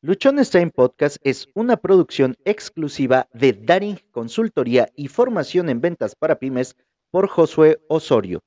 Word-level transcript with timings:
Luchones 0.00 0.50
Time 0.50 0.70
Podcast 0.70 1.16
es 1.24 1.48
una 1.54 1.76
producción 1.76 2.36
exclusiva 2.44 3.26
de 3.32 3.52
Daring 3.52 3.98
Consultoría 4.12 4.88
y 4.94 5.08
Formación 5.08 5.68
en 5.70 5.80
Ventas 5.80 6.14
para 6.14 6.38
Pymes 6.38 6.76
por 7.10 7.28
Josué 7.28 7.80
Osorio. 7.88 8.40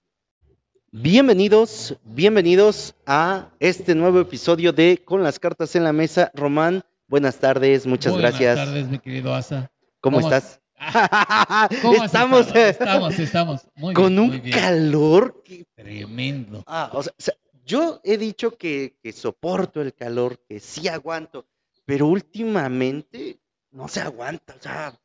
Bienvenidos, 0.93 1.97
bienvenidos 2.05 2.95
a 3.05 3.49
este 3.59 3.95
nuevo 3.95 4.21
episodio 4.21 4.71
de 4.71 5.01
Con 5.03 5.23
las 5.23 5.39
cartas 5.39 5.75
en 5.75 5.83
la 5.83 5.91
mesa. 5.91 6.31
Román, 6.35 6.83
buenas 7.10 7.37
tardes, 7.40 7.86
muchas 7.86 8.15
gracias. 8.15 8.56
Buenas 8.56 8.74
tardes, 8.74 8.88
mi 8.88 8.99
querido 8.99 9.36
Asa. 9.36 9.70
¿Cómo, 9.99 10.22
estás? 10.22 10.62
¿Cómo 11.81 12.02
estamos, 12.06 12.47
estado? 12.47 12.65
estamos, 12.68 13.20
estamos. 13.20 13.68
Muy 13.76 13.94
con 13.94 14.08
bien, 14.08 14.20
un 14.20 14.28
muy 14.29 14.40
bien. 14.40 14.58
calor 14.58 15.44
que 15.44 15.65
Tremendo. 15.76 16.63
Ah, 16.66 16.91
o 16.94 17.04
sea, 17.04 17.34
yo 17.72 18.02
he 18.03 18.17
dicho 18.17 18.58
que, 18.58 18.98
que 19.02 19.13
soporto 19.13 19.81
el 19.81 19.94
calor, 19.94 20.38
que 20.45 20.59
sí 20.59 20.90
aguanto, 20.90 21.48
pero 21.86 22.05
últimamente 22.05 23.40
no 23.72 23.88
se 23.88 24.02
aguanta. 24.02 24.55
O 24.55 24.62
sea, 24.62 25.00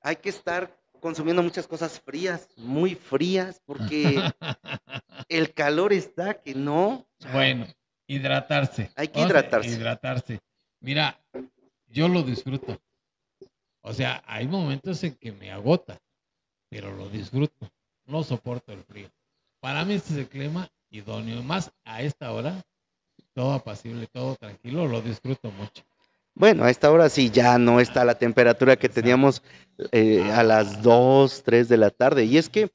hay 0.00 0.16
que 0.16 0.30
estar 0.30 0.74
consumiendo 1.02 1.42
muchas 1.42 1.66
cosas 1.66 2.00
frías, 2.00 2.48
muy 2.56 2.94
frías, 2.94 3.60
porque 3.66 4.16
el 5.28 5.52
calor 5.52 5.92
está 5.92 6.40
que 6.40 6.54
no. 6.54 7.06
Bueno, 7.30 7.66
hidratarse. 8.06 8.90
Hay 8.96 9.08
que 9.08 9.18
O 9.18 9.20
sea, 9.20 9.28
hidratarse. 9.28 9.68
hidratarse. 9.68 10.40
Mira, 10.80 11.22
yo 11.88 12.08
lo 12.08 12.22
disfruto. 12.22 12.80
O 13.82 13.92
sea, 13.92 14.22
hay 14.26 14.48
momentos 14.48 15.04
en 15.04 15.14
que 15.16 15.30
me 15.30 15.52
agota, 15.52 16.00
pero 16.70 16.90
lo 16.96 17.10
disfruto. 17.10 17.70
No 18.06 18.22
soporto 18.22 18.72
el 18.72 18.82
frío. 18.82 19.10
Para 19.60 19.84
mí 19.84 19.92
este 19.92 20.14
es 20.14 20.18
el 20.20 20.28
clima 20.28 20.70
idóneo. 20.90 21.42
Más 21.42 21.70
a 21.84 22.02
esta 22.02 22.32
hora, 22.32 22.62
todo 23.34 23.52
apacible, 23.52 24.06
todo 24.12 24.36
tranquilo, 24.36 24.86
lo 24.86 25.00
disfruto 25.02 25.50
mucho. 25.50 25.82
Bueno, 26.34 26.64
a 26.64 26.70
esta 26.70 26.90
hora 26.90 27.08
sí 27.08 27.30
ya 27.30 27.58
no 27.58 27.80
está 27.80 28.04
la 28.04 28.16
temperatura 28.18 28.76
que 28.76 28.88
teníamos 28.90 29.42
eh, 29.92 30.22
a 30.34 30.42
las 30.42 30.82
2, 30.82 31.42
3 31.42 31.68
de 31.68 31.78
la 31.78 31.90
tarde. 31.90 32.24
Y 32.24 32.36
es 32.36 32.50
que 32.50 32.70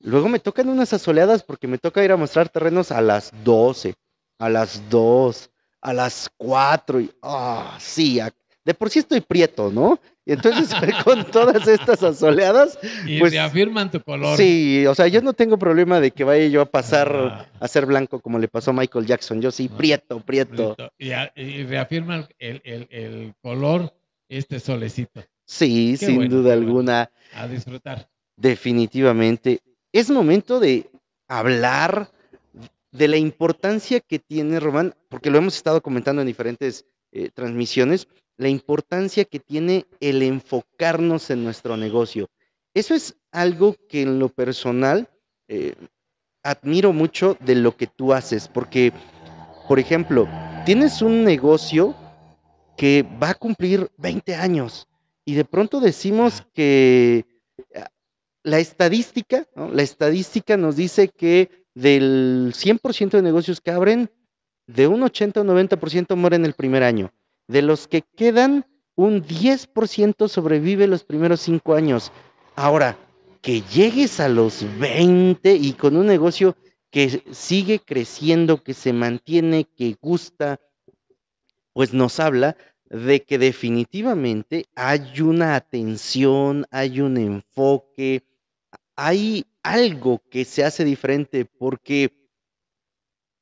luego 0.00 0.28
me 0.28 0.38
tocan 0.40 0.68
unas 0.68 0.92
asoleadas 0.92 1.42
porque 1.42 1.66
me 1.66 1.78
toca 1.78 2.04
ir 2.04 2.12
a 2.12 2.16
mostrar 2.18 2.50
terrenos 2.50 2.92
a 2.92 3.00
las 3.00 3.32
12, 3.44 3.94
a 4.38 4.50
las 4.50 4.90
2, 4.90 5.50
a 5.80 5.94
las 5.94 6.30
4. 6.36 7.00
Y, 7.00 7.10
ah, 7.22 7.78
sí, 7.80 8.20
a- 8.20 8.30
de 8.68 8.74
por 8.74 8.90
sí 8.90 8.98
estoy 8.98 9.22
prieto, 9.22 9.70
¿no? 9.72 9.98
Y 10.26 10.32
entonces 10.32 10.68
con 11.04 11.24
todas 11.30 11.66
estas 11.66 12.02
asoleadas, 12.02 12.78
Y 13.06 13.18
Pues, 13.18 13.32
reafirman 13.32 13.90
tu 13.90 14.02
color. 14.02 14.36
sí, 14.36 14.84
o 14.86 14.94
sea, 14.94 15.08
yo 15.08 15.22
no 15.22 15.32
tengo 15.32 15.58
problema 15.58 16.00
de 16.00 16.10
que 16.10 16.22
vaya 16.22 16.46
yo 16.48 16.60
a 16.60 16.66
pasar 16.66 17.08
Ah. 17.16 17.46
a 17.60 17.66
ser 17.68 17.86
blanco 17.86 18.20
como 18.20 18.38
le 18.38 18.46
pasó 18.46 18.72
a 18.72 18.74
Michael 18.74 19.06
Jackson. 19.06 19.40
Yo 19.40 19.50
sí, 19.50 19.70
Ah. 19.72 19.76
prieto, 19.78 20.20
prieto. 20.20 20.76
Y, 20.98 21.12
a- 21.12 21.32
y 21.34 21.64
reafirman 21.64 22.28
el, 22.38 22.60
el- 22.64 22.86
el 22.90 23.34
color, 23.42 23.94
este 24.28 24.60
solecito. 24.60 25.24
Sí, 25.46 25.96
Qué 25.98 26.04
sin 26.06 26.16
bueno, 26.16 26.36
duda 26.36 26.54
bueno. 26.54 26.68
alguna. 26.68 27.10
A 27.34 27.48
disfrutar. 27.48 28.06
Definitivamente. 28.36 29.60
Es 29.92 30.10
momento 30.10 30.60
de 30.60 30.90
hablar 31.26 32.10
de 32.92 33.08
la 33.08 33.16
importancia 33.16 34.00
que 34.00 34.18
tiene, 34.18 34.60
Román, 34.60 34.94
porque 35.08 35.30
lo 35.30 35.38
hemos 35.38 35.56
estado 35.56 35.80
comentando 35.80 36.20
en 36.20 36.28
diferentes 36.28 36.84
eh, 37.12 37.30
transmisiones, 37.32 38.06
la 38.38 38.48
importancia 38.48 39.24
que 39.24 39.40
tiene 39.40 39.84
el 40.00 40.22
enfocarnos 40.22 41.28
en 41.30 41.44
nuestro 41.44 41.76
negocio. 41.76 42.30
Eso 42.72 42.94
es 42.94 43.16
algo 43.32 43.76
que 43.88 44.02
en 44.02 44.18
lo 44.18 44.28
personal 44.28 45.08
eh, 45.48 45.74
admiro 46.42 46.92
mucho 46.92 47.36
de 47.40 47.56
lo 47.56 47.76
que 47.76 47.88
tú 47.88 48.12
haces, 48.12 48.48
porque, 48.48 48.92
por 49.66 49.78
ejemplo, 49.78 50.28
tienes 50.64 51.02
un 51.02 51.24
negocio 51.24 51.94
que 52.76 53.04
va 53.20 53.30
a 53.30 53.34
cumplir 53.34 53.90
20 53.98 54.36
años 54.36 54.86
y 55.24 55.34
de 55.34 55.44
pronto 55.44 55.80
decimos 55.80 56.44
que 56.54 57.26
ah, 57.74 57.90
la 58.44 58.60
estadística, 58.60 59.46
¿no? 59.56 59.68
la 59.68 59.82
estadística 59.82 60.56
nos 60.56 60.76
dice 60.76 61.08
que 61.08 61.66
del 61.74 62.54
100% 62.54 63.10
de 63.10 63.22
negocios 63.22 63.60
que 63.60 63.72
abren, 63.72 64.10
de 64.66 64.86
un 64.86 65.02
80 65.02 65.40
o 65.40 65.44
90% 65.44 66.14
mueren 66.14 66.44
el 66.44 66.54
primer 66.54 66.82
año. 66.82 67.12
De 67.48 67.62
los 67.62 67.88
que 67.88 68.02
quedan, 68.02 68.66
un 68.94 69.24
10% 69.24 70.28
sobrevive 70.28 70.86
los 70.86 71.04
primeros 71.04 71.40
5 71.40 71.74
años. 71.74 72.12
Ahora, 72.54 72.96
que 73.42 73.62
llegues 73.62 74.20
a 74.20 74.28
los 74.28 74.64
20 74.78 75.54
y 75.54 75.72
con 75.72 75.96
un 75.96 76.06
negocio 76.06 76.56
que 76.90 77.22
sigue 77.32 77.80
creciendo, 77.80 78.62
que 78.62 78.74
se 78.74 78.92
mantiene, 78.92 79.64
que 79.64 79.96
gusta, 80.00 80.60
pues 81.72 81.92
nos 81.92 82.18
habla 82.20 82.56
de 82.90 83.22
que 83.22 83.38
definitivamente 83.38 84.66
hay 84.74 85.20
una 85.20 85.54
atención, 85.54 86.66
hay 86.70 87.00
un 87.00 87.16
enfoque, 87.18 88.24
hay 88.96 89.46
algo 89.62 90.22
que 90.30 90.44
se 90.44 90.64
hace 90.64 90.84
diferente 90.84 91.44
porque 91.44 92.12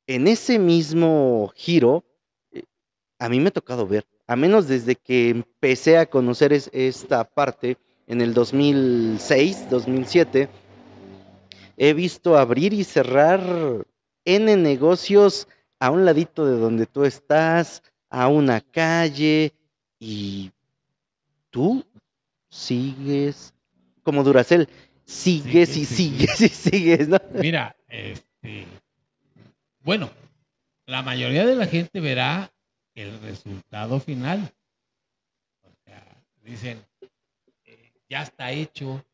en 0.07 0.27
ese 0.27 0.59
mismo 0.59 1.53
giro, 1.55 2.05
a 3.19 3.29
mí 3.29 3.41
me 3.41 3.49
ha 3.49 3.53
tocado 3.53 3.87
ver, 3.87 4.07
a 4.27 4.37
menos 4.37 4.69
desde 4.69 4.97
que 4.97 5.31
empecé 5.31 5.99
a 5.99 6.07
conocer 6.07 6.53
es- 6.53 6.71
esta 6.73 7.25
parte 7.25 7.79
en 8.07 8.21
el 8.21 8.35
2006, 8.35 9.69
2007, 9.71 10.49
he 11.77 11.93
visto 11.95 12.37
abrir 12.37 12.73
y 12.73 12.85
cerrar 12.85 13.87
N 14.25 14.57
negocios 14.57 15.49
a 15.79 15.91
un 15.91 16.05
ladito 16.05 16.47
de 16.47 16.59
donde 16.59 16.87
tú 16.87 17.05
estás, 17.05 17.83
a 18.11 18.29
una 18.29 18.61
calle, 18.61 19.53
y 19.99 20.51
tú 21.51 21.85
sigues 22.49 23.53
como 24.03 24.23
Duracel, 24.25 24.69
sigues 25.05 25.69
Sigue, 25.71 25.81
y 25.83 25.85
sigue. 25.85 26.27
sigues 26.27 26.41
y 26.41 26.49
sigues, 26.49 27.09
¿no? 27.09 27.19
Mira, 27.35 27.77
este, 27.89 28.67
bueno, 29.83 30.11
la 30.87 31.03
mayoría 31.03 31.45
de 31.47 31.57
la 31.57 31.67
gente 31.67 32.01
verá 32.01 32.51
el 32.97 33.21
resultado 33.21 34.01
final. 34.01 34.53
Dicen, 36.43 36.81
eh, 37.65 37.93
ya 38.09 38.23
está 38.23 38.53
hecho, 38.53 39.05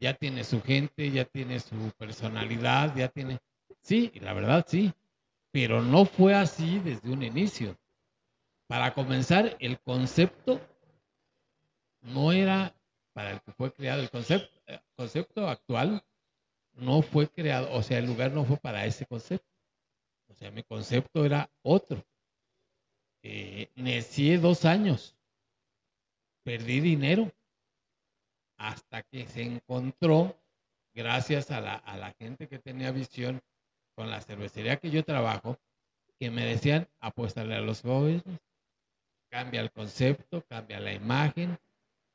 ya 0.00 0.14
tiene 0.14 0.42
su 0.42 0.62
gente, 0.62 1.10
ya 1.10 1.26
tiene 1.26 1.60
su 1.60 1.92
personalidad, 1.98 2.96
ya 2.96 3.08
tiene... 3.08 3.38
Sí, 3.82 4.10
la 4.20 4.32
verdad 4.32 4.64
sí, 4.66 4.92
pero 5.50 5.82
no 5.82 6.06
fue 6.06 6.34
así 6.34 6.78
desde 6.78 7.10
un 7.10 7.22
inicio. 7.22 7.78
Para 8.66 8.94
comenzar, 8.94 9.56
el 9.60 9.78
concepto 9.80 10.60
no 12.00 12.32
era 12.32 12.74
para 13.12 13.32
el 13.32 13.40
que 13.42 13.52
fue 13.52 13.72
creado. 13.72 14.00
El 14.00 14.10
concepto, 14.10 14.50
eh, 14.66 14.80
concepto 14.96 15.46
actual 15.48 16.02
no 16.72 17.02
fue 17.02 17.28
creado, 17.28 17.72
o 17.72 17.82
sea, 17.82 17.98
el 17.98 18.06
lugar 18.06 18.32
no 18.32 18.44
fue 18.44 18.56
para 18.56 18.86
ese 18.86 19.06
concepto. 19.06 19.46
O 20.28 20.34
sea, 20.34 20.50
mi 20.50 20.62
concepto 20.62 21.24
era 21.24 21.50
otro. 21.62 22.02
Eh, 23.28 23.72
necié 23.74 24.38
dos 24.38 24.64
años, 24.64 25.16
perdí 26.44 26.78
dinero, 26.78 27.32
hasta 28.56 29.02
que 29.02 29.26
se 29.26 29.42
encontró, 29.42 30.40
gracias 30.94 31.50
a 31.50 31.60
la, 31.60 32.14
gente 32.20 32.46
que 32.46 32.60
tenía 32.60 32.92
visión 32.92 33.42
con 33.96 34.10
la 34.10 34.20
cervecería 34.20 34.76
que 34.76 34.92
yo 34.92 35.02
trabajo, 35.02 35.58
que 36.20 36.30
me 36.30 36.46
decían, 36.46 36.86
apuéstale 37.00 37.56
a 37.56 37.60
los 37.60 37.82
jóvenes, 37.82 38.22
cambia 39.28 39.60
el 39.60 39.72
concepto, 39.72 40.42
cambia 40.42 40.78
la 40.78 40.92
imagen, 40.92 41.58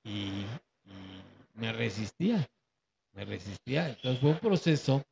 y, 0.06 0.46
y 0.86 1.24
me 1.56 1.74
resistía, 1.74 2.50
me 3.12 3.26
resistía. 3.26 3.90
Entonces 3.90 4.22
fue 4.22 4.30
un 4.30 4.40
proceso 4.40 5.04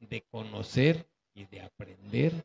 de 0.00 0.20
conocer 0.30 1.08
y 1.32 1.46
de 1.46 1.62
aprender 1.62 2.44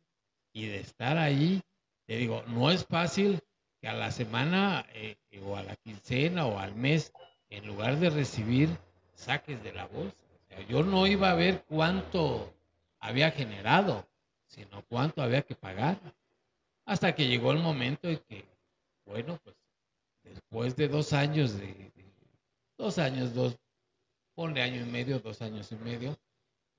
y 0.54 0.68
de 0.68 0.80
estar 0.80 1.18
ahí. 1.18 1.62
Te 2.08 2.18
digo, 2.18 2.44
no 2.48 2.72
es 2.72 2.86
fácil 2.86 3.40
que 3.82 3.88
a 3.88 3.94
la 3.94 4.12
semana 4.12 4.86
eh, 4.94 5.18
o 5.44 5.56
a 5.58 5.64
la 5.64 5.76
quincena 5.76 6.46
o 6.46 6.60
al 6.60 6.76
mes, 6.76 7.12
en 7.50 7.66
lugar 7.68 7.98
de 8.00 8.10
recibir, 8.10 8.70
saques 9.16 9.64
de 9.64 9.74
la 9.74 9.88
bolsa. 9.88 10.16
Yo 10.70 10.84
no 10.84 11.08
iba 11.08 11.32
a 11.32 11.36
ver 11.36 11.64
cuánto 11.68 12.54
había 13.00 13.32
generado, 13.32 14.08
sino 14.48 14.84
cuánto 14.86 15.22
había 15.22 15.42
que 15.42 15.56
pagar. 15.56 16.00
Hasta 16.86 17.16
que 17.16 17.28
llegó 17.28 17.52
el 17.52 17.60
momento 17.60 18.08
en 18.08 18.20
que, 18.20 18.46
bueno, 19.06 19.40
pues 19.44 19.56
después 20.24 20.76
de 20.76 20.88
dos 20.88 21.14
años 21.14 21.54
de, 21.54 21.68
de- 21.68 21.92
dos 22.78 22.98
años, 23.00 23.34
dos, 23.34 23.58
ponle 24.36 24.62
año 24.62 24.82
y 24.82 24.90
medio, 24.90 25.20
dos 25.20 25.42
años 25.42 25.72
y 25.72 25.76
medio, 25.76 26.18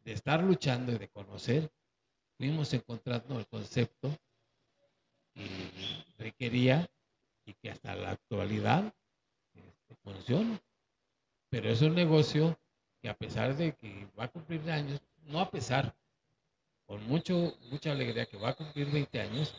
de 0.05 0.12
estar 0.12 0.43
luchando 0.43 0.93
y 0.93 0.99
de 0.99 1.08
conocer, 1.08 1.70
fuimos 2.38 2.73
encontrando 2.75 3.38
el 3.38 3.46
concepto 3.46 4.17
que 5.37 6.25
requería 6.25 6.88
y 7.44 7.53
que 7.55 7.71
hasta 7.71 7.94
la 7.94 8.12
actualidad 8.12 8.93
este, 9.55 9.94
funciona. 10.03 10.61
Pero 11.50 11.71
es 11.71 11.83
un 11.83 11.94
negocio 11.94 12.59
que 13.00 13.09
a 13.09 13.15
pesar 13.15 13.56
de 13.56 13.75
que 13.75 14.09
va 14.19 14.25
a 14.25 14.29
cumplir 14.29 14.69
años, 14.71 15.00
no 15.27 15.41
a 15.41 15.50
pesar, 15.50 15.94
con 16.87 17.06
mucho, 17.06 17.56
mucha 17.71 17.93
alegría 17.93 18.27
que 18.27 18.37
va 18.37 18.50
a 18.50 18.55
cumplir 18.55 18.91
20 18.91 19.21
años, 19.21 19.55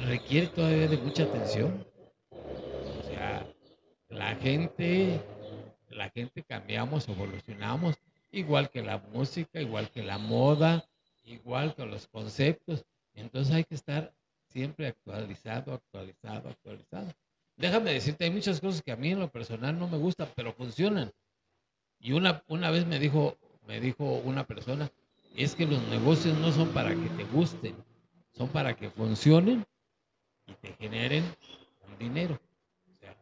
requiere 0.00 0.48
todavía 0.48 0.88
de 0.88 0.96
mucha 0.98 1.24
atención. 1.24 1.86
O 2.30 3.02
sea, 3.04 3.46
la 4.08 4.34
gente, 4.36 5.20
la 5.90 6.10
gente 6.10 6.42
cambiamos, 6.42 7.08
evolucionamos, 7.08 7.96
igual 8.30 8.70
que 8.70 8.82
la 8.82 8.98
música, 8.98 9.60
igual 9.60 9.90
que 9.90 10.02
la 10.02 10.18
moda, 10.18 10.88
igual 11.24 11.74
que 11.74 11.86
los 11.86 12.06
conceptos. 12.08 12.84
Entonces 13.14 13.54
hay 13.54 13.64
que 13.64 13.74
estar 13.74 14.14
siempre 14.48 14.88
actualizado, 14.88 15.74
actualizado, 15.74 16.48
actualizado. 16.48 17.12
Déjame 17.56 17.92
decirte, 17.92 18.24
hay 18.24 18.30
muchas 18.30 18.60
cosas 18.60 18.82
que 18.82 18.92
a 18.92 18.96
mí 18.96 19.10
en 19.10 19.20
lo 19.20 19.30
personal 19.30 19.78
no 19.78 19.88
me 19.88 19.98
gustan, 19.98 20.28
pero 20.36 20.52
funcionan. 20.52 21.10
Y 21.98 22.12
una, 22.12 22.42
una 22.48 22.70
vez 22.70 22.86
me 22.86 22.98
dijo, 22.98 23.36
me 23.66 23.80
dijo 23.80 24.04
una 24.04 24.46
persona, 24.46 24.90
es 25.34 25.54
que 25.54 25.66
los 25.66 25.82
negocios 25.88 26.38
no 26.38 26.52
son 26.52 26.68
para 26.68 26.90
que 26.90 27.08
te 27.10 27.24
gusten, 27.24 27.74
son 28.32 28.48
para 28.48 28.76
que 28.76 28.90
funcionen 28.90 29.64
y 30.46 30.54
te 30.54 30.72
generen 30.74 31.24
dinero. 31.98 32.40
O 32.94 32.98
sea, 33.00 33.16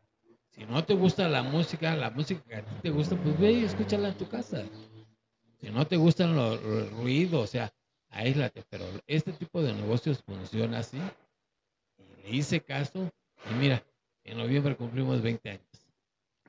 si 0.51 0.65
no 0.65 0.85
te 0.85 0.95
gusta 0.95 1.29
la 1.29 1.43
música, 1.43 1.97
la 1.97 2.11
música 2.11 2.43
que 2.43 2.57
a 2.57 2.65
ti 2.65 2.75
te 2.83 2.91
gusta, 2.91 3.17
pues 3.17 3.39
ve 3.39 3.53
y 3.53 3.65
escúchala 3.65 4.09
en 4.09 4.19
tu 4.19 4.29
casa. 4.29 4.65
Si 5.61 5.71
no 5.71 5.87
te 5.87 5.97
gustan 5.97 6.37
los, 6.37 6.61
ruidos, 6.93 7.43
o 7.43 7.47
sea, 7.47 7.73
aíslate. 8.11 8.65
Pero 8.69 8.85
este 9.07 9.33
tipo 9.33 9.63
de 9.63 9.73
negocios 9.73 10.23
funciona 10.25 10.79
así. 10.79 10.99
Le 12.25 12.31
hice 12.31 12.61
caso 12.61 13.11
y 13.51 13.55
mira, 13.55 13.83
en 14.25 14.39
noviembre 14.39 14.77
cumplimos 14.77 15.23
20 15.23 15.51
años. 15.51 15.67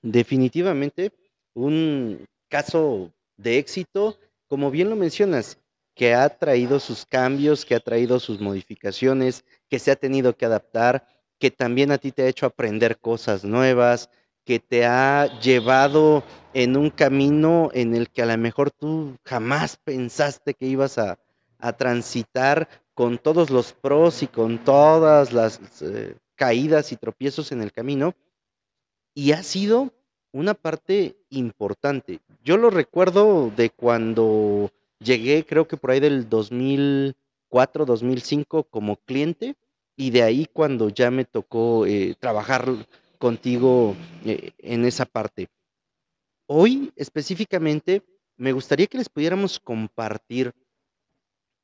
Definitivamente 0.01 1.12
un 1.54 2.25
caso 2.50 3.12
de 3.36 3.57
éxito, 3.57 4.18
como 4.48 4.71
bien 4.71 4.89
lo 4.89 4.95
mencionas, 4.95 5.57
que 5.95 6.13
ha 6.13 6.30
traído 6.30 6.80
sus 6.80 7.06
cambios, 7.06 7.65
que 7.65 7.75
ha 7.75 7.80
traído 7.80 8.19
sus 8.19 8.39
modificaciones, 8.39 9.44
que 9.68 9.80
se 9.80 9.92
ha 9.92 9.95
tenido 9.95 10.38
que 10.38 10.45
adaptar, 10.45 11.07
que 11.39 11.50
también 11.50 11.92
a 11.92 11.98
ti 11.98 12.12
te 12.12 12.24
ha 12.24 12.27
hecho 12.27 12.45
aprender 12.45 13.00
cosas 13.00 13.44
nuevas, 13.44 14.09
que 14.45 14.59
te 14.59 14.86
ha 14.86 15.39
llevado 15.42 16.24
en 16.54 16.77
un 16.77 16.89
camino 16.89 17.69
en 17.74 17.95
el 17.95 18.09
que 18.09 18.21
a 18.21 18.27
lo 18.27 18.38
mejor 18.38 18.71
tú 18.71 19.18
jamás 19.25 19.77
pensaste 19.77 20.54
que 20.54 20.68
ibas 20.68 20.98
a, 20.98 21.19
transitar 21.77 22.68
con 22.94 23.18
todos 23.18 23.50
los 23.50 23.74
pros 23.74 24.24
y 24.24 24.27
con 24.27 24.63
todas 24.63 25.33
las 25.33 25.59
eh, 25.81 26.15
caídas 26.36 26.92
y 26.92 26.98
tropiezos 26.98 27.51
en 27.51 27.62
el 27.62 27.71
camino. 27.71 28.15
Y 29.13 29.31
ha 29.31 29.44
sido 29.44 29.94
una 30.31 30.54
parte 30.54 31.18
importante. 31.30 32.19
Yo 32.44 32.57
lo 32.57 32.69
recuerdo 32.69 33.51
de 33.56 33.69
cuando 33.69 34.71
llegué, 35.00 35.45
creo 35.45 35.68
que 35.68 35.77
por 35.77 35.92
ahí 35.92 36.00
del 36.00 36.30
2004, 36.30 37.86
2005 37.86 38.63
como 38.63 38.98
cliente, 38.98 39.56
y 39.95 40.12
de 40.12 40.24
ahí 40.24 40.45
cuando 40.51 40.89
ya 40.89 41.09
me 41.09 41.25
tocó 41.25 41.86
eh, 41.86 42.15
trabajar 42.19 42.68
contigo 43.18 43.95
eh, 44.24 44.51
en 44.59 44.86
esa 44.86 45.06
parte. 45.06 45.48
Hoy 46.45 46.94
específicamente 46.95 48.04
me 48.38 48.51
gustaría 48.51 48.88
que 48.88 49.00
les 49.00 49.09
pudiéramos 49.09 49.59
compartir 49.59 50.54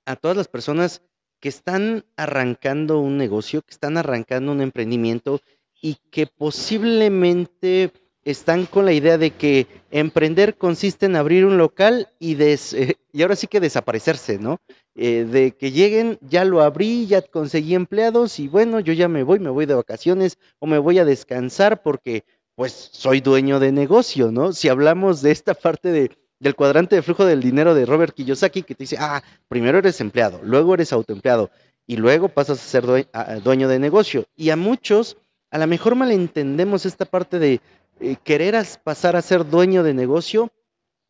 a 0.05 0.15
todas 0.15 0.37
las 0.37 0.47
personas 0.47 1.01
que 1.39 1.49
están 1.49 2.05
arrancando 2.15 2.99
un 2.99 3.17
negocio, 3.17 3.61
que 3.61 3.71
están 3.71 3.97
arrancando 3.97 4.51
un 4.51 4.61
emprendimiento 4.61 5.41
y 5.81 5.97
que 6.11 6.27
posiblemente 6.27 7.91
están 8.23 8.65
con 8.65 8.85
la 8.85 8.93
idea 8.93 9.17
de 9.17 9.31
que 9.31 9.67
emprender 9.91 10.57
consiste 10.57 11.05
en 11.05 11.15
abrir 11.15 11.45
un 11.45 11.57
local 11.57 12.07
y, 12.19 12.41
eh, 12.41 12.95
y 13.11 13.21
ahora 13.21 13.35
sí 13.35 13.47
que 13.47 13.59
desaparecerse, 13.59 14.39
¿no? 14.39 14.61
Eh, 14.95 15.25
de 15.29 15.51
que 15.51 15.71
lleguen, 15.71 16.17
ya 16.21 16.45
lo 16.45 16.61
abrí, 16.61 17.07
ya 17.07 17.21
conseguí 17.21 17.75
empleados 17.75 18.39
y 18.39 18.47
bueno, 18.47 18.79
yo 18.79 18.93
ya 18.93 19.07
me 19.07 19.23
voy, 19.23 19.39
me 19.39 19.49
voy 19.49 19.65
de 19.65 19.73
vacaciones 19.73 20.37
o 20.59 20.67
me 20.67 20.77
voy 20.77 20.99
a 20.99 21.05
descansar 21.05 21.81
porque 21.83 22.23
pues 22.55 22.89
soy 22.93 23.19
dueño 23.19 23.59
de 23.59 23.71
negocio, 23.71 24.31
¿no? 24.31 24.53
Si 24.53 24.69
hablamos 24.69 25.21
de 25.21 25.31
esta 25.31 25.53
parte 25.53 25.89
de, 25.91 26.11
del 26.43 26.55
cuadrante 26.55 26.95
de 26.95 27.01
flujo 27.01 27.25
del 27.25 27.41
dinero 27.41 27.73
de 27.73 27.85
Robert 27.85 28.13
Kiyosaki 28.13 28.63
que 28.63 28.75
te 28.75 28.83
dice, 28.83 28.97
ah, 28.99 29.23
primero 29.47 29.77
eres 29.77 30.01
empleado, 30.01 30.41
luego 30.43 30.73
eres 30.73 30.91
autoempleado 30.91 31.49
y 31.87 31.95
luego 31.95 32.29
pasas 32.29 32.59
a 32.59 32.63
ser 32.63 33.07
dueño 33.41 33.67
de 33.67 33.79
negocio. 33.79 34.25
Y 34.35 34.49
a 34.49 34.57
muchos, 34.57 35.17
a 35.51 35.57
lo 35.57 35.67
mejor 35.67 35.95
malentendemos 35.95 36.85
esta 36.85 37.05
parte 37.05 37.39
de 37.39 37.61
eh, 37.99 38.17
querer 38.23 38.55
pasar 38.83 39.15
a 39.15 39.21
ser 39.21 39.49
dueño 39.49 39.83
de 39.83 39.93
negocio 39.93 40.51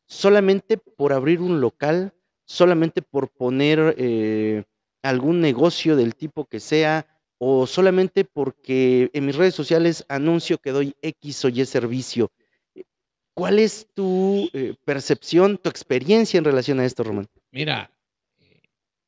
solamente 0.06 0.78
por 0.78 1.14
abrir 1.14 1.42
un 1.42 1.62
local, 1.62 2.14
solamente 2.46 3.02
por 3.02 3.30
poner 3.30 3.96
eh, 3.98 4.64
algún 5.02 5.42
negocio 5.42 5.96
del 5.96 6.16
tipo 6.16 6.46
que 6.46 6.60
sea, 6.60 7.08
o 7.40 7.66
solamente 7.66 8.24
porque 8.24 9.10
en 9.14 9.26
mis 9.26 9.36
redes 9.36 9.56
sociales 9.56 10.06
anuncio 10.08 10.60
que 10.60 10.72
doy 10.72 10.96
X 11.02 11.46
o 11.46 11.50
Y 11.50 11.66
servicio. 11.66 12.32
¿Cuál 13.36 13.60
es 13.60 13.88
tu 13.94 14.50
eh, 14.54 14.76
percepción, 14.86 15.58
tu 15.58 15.70
experiencia 15.70 16.38
en 16.38 16.46
relación 16.46 16.80
a 16.80 16.86
esto, 16.86 17.04
Román? 17.04 17.28
Mira, 17.52 17.92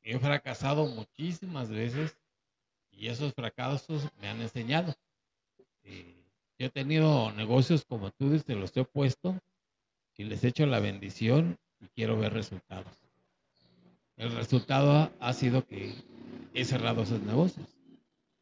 he 0.04 0.18
fracasado 0.20 0.86
muchísimas 0.88 1.70
veces 1.70 2.18
y 2.92 3.08
esos 3.08 3.34
fracasos 3.34 4.08
me 4.20 4.30
han 4.30 4.42
enseñado. 4.42 4.96
Yo 6.58 6.68
he 6.68 6.70
tenido 6.70 7.32
negocios 7.34 7.86
como 7.86 8.12
tú 8.12 8.32
dices, 8.32 8.56
los 8.56 8.76
he 8.78 8.86
puesto 8.86 9.38
y 10.16 10.24
les 10.24 10.44
he 10.44 10.48
hecho 10.48 10.66
la 10.66 10.80
bendición 10.80 11.58
y 11.82 11.88
quiero 11.90 12.18
ver 12.18 12.34
resultados. 12.34 13.06
El 14.16 14.34
resultado 14.34 15.12
ha, 15.20 15.34
sido 15.34 15.66
que 15.66 15.94
he 16.54 16.64
cerrado 16.64 17.04
esos 17.04 17.22
negocios. 17.22 17.68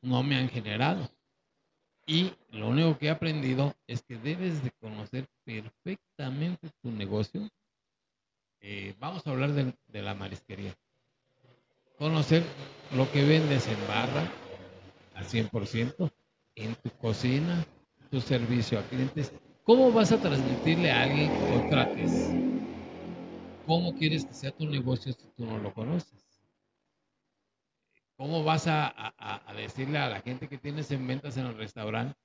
No 0.01 0.21
me 0.21 0.35
han 0.35 0.49
generado. 0.49 1.09
Y 2.05 2.33
lo 2.51 2.67
único 2.67 2.97
que 2.97 3.07
he 3.07 3.09
aprendido 3.09 3.73
es 3.87 4.03
que 4.03 4.17
debes 4.17 4.63
de 4.63 4.71
conocer 4.71 5.27
perfectamente 5.45 6.69
tu 6.81 6.91
negocio. 6.91 7.47
Eh, 8.59 8.93
vamos 8.99 9.25
a 9.25 9.31
hablar 9.31 9.51
de, 9.51 10.01
la 10.01 10.13
marisquería. 10.13 10.73
Conocer 11.97 12.43
lo 12.95 13.09
que 13.11 13.23
vendes 13.23 13.67
en 13.67 13.87
barra 13.87 14.27
al 15.15 15.25
100%, 15.25 16.11
en 16.55 16.75
tu 16.75 16.89
cocina, 16.91 17.65
tu 18.11 18.19
servicio 18.19 18.79
a 18.79 18.83
clientes, 18.83 19.31
¿cómo 19.63 19.91
vas 19.91 20.11
a 20.11 20.19
transmitirle 20.19 20.91
a 20.91 21.03
alguien 21.03 21.29
que 21.29 21.51
contrates? 21.51 22.31
¿Cómo 23.65 23.93
quieres 23.95 24.25
que 24.25 24.33
sea 24.33 24.51
tu 24.51 24.65
negocio 24.65 25.13
si 25.13 25.27
tú 25.37 25.45
no 25.45 25.57
lo 25.57 25.73
conoces? 25.73 26.22
¿Cómo 28.17 28.43
vas 28.43 28.67
a, 28.67 29.13
decirle 29.55 29.97
a 29.97 30.09
la 30.09 30.21
gente 30.21 30.47
que 30.47 30.57
tienes 30.57 30.91
en 30.91 31.05
ventas 31.07 31.37
en 31.37 31.47
el 31.47 31.57
restaurante 31.57 32.15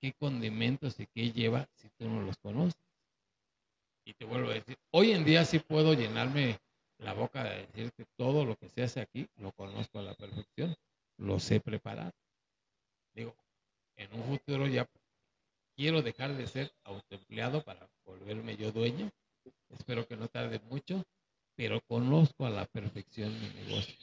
qué 0.00 0.12
condimentos 0.12 0.98
y 1.00 1.06
qué 1.06 1.32
lleva 1.32 1.68
si 1.74 1.88
tú 1.90 2.08
no 2.08 2.22
los 2.22 2.36
conoces? 2.38 2.80
Y 4.04 4.14
te 4.14 4.24
vuelvo 4.24 4.50
a 4.50 4.54
decir, 4.54 4.76
hoy 4.90 5.12
en 5.12 5.24
día 5.24 5.44
sí 5.44 5.58
puedo 5.58 5.94
llenarme 5.94 6.58
la 6.98 7.12
boca 7.12 7.44
de 7.44 7.66
decir 7.66 7.92
que 7.92 8.04
todo 8.16 8.44
lo 8.44 8.56
que 8.56 8.68
se 8.68 8.82
hace 8.82 9.00
aquí 9.00 9.28
lo 9.36 9.52
conozco 9.52 9.98
a 9.98 10.02
la 10.02 10.14
perfección, 10.14 10.74
lo 11.18 11.38
sé 11.38 11.60
preparar. 11.60 12.12
Digo, 13.14 13.36
en 13.96 14.12
un 14.14 14.24
futuro 14.24 14.66
ya 14.66 14.88
quiero 15.76 16.02
dejar 16.02 16.34
de 16.36 16.46
ser 16.46 16.72
autoempleado 16.84 17.62
para 17.62 17.88
volverme 18.04 18.56
yo 18.56 18.72
dueño. 18.72 19.10
Espero 19.70 20.06
que 20.06 20.16
no 20.16 20.28
tarde 20.28 20.60
mucho, 20.70 21.04
pero 21.54 21.80
conozco 21.82 22.46
a 22.46 22.50
la 22.50 22.66
perfección 22.66 23.32
mi 23.40 23.48
negocio. 23.50 23.94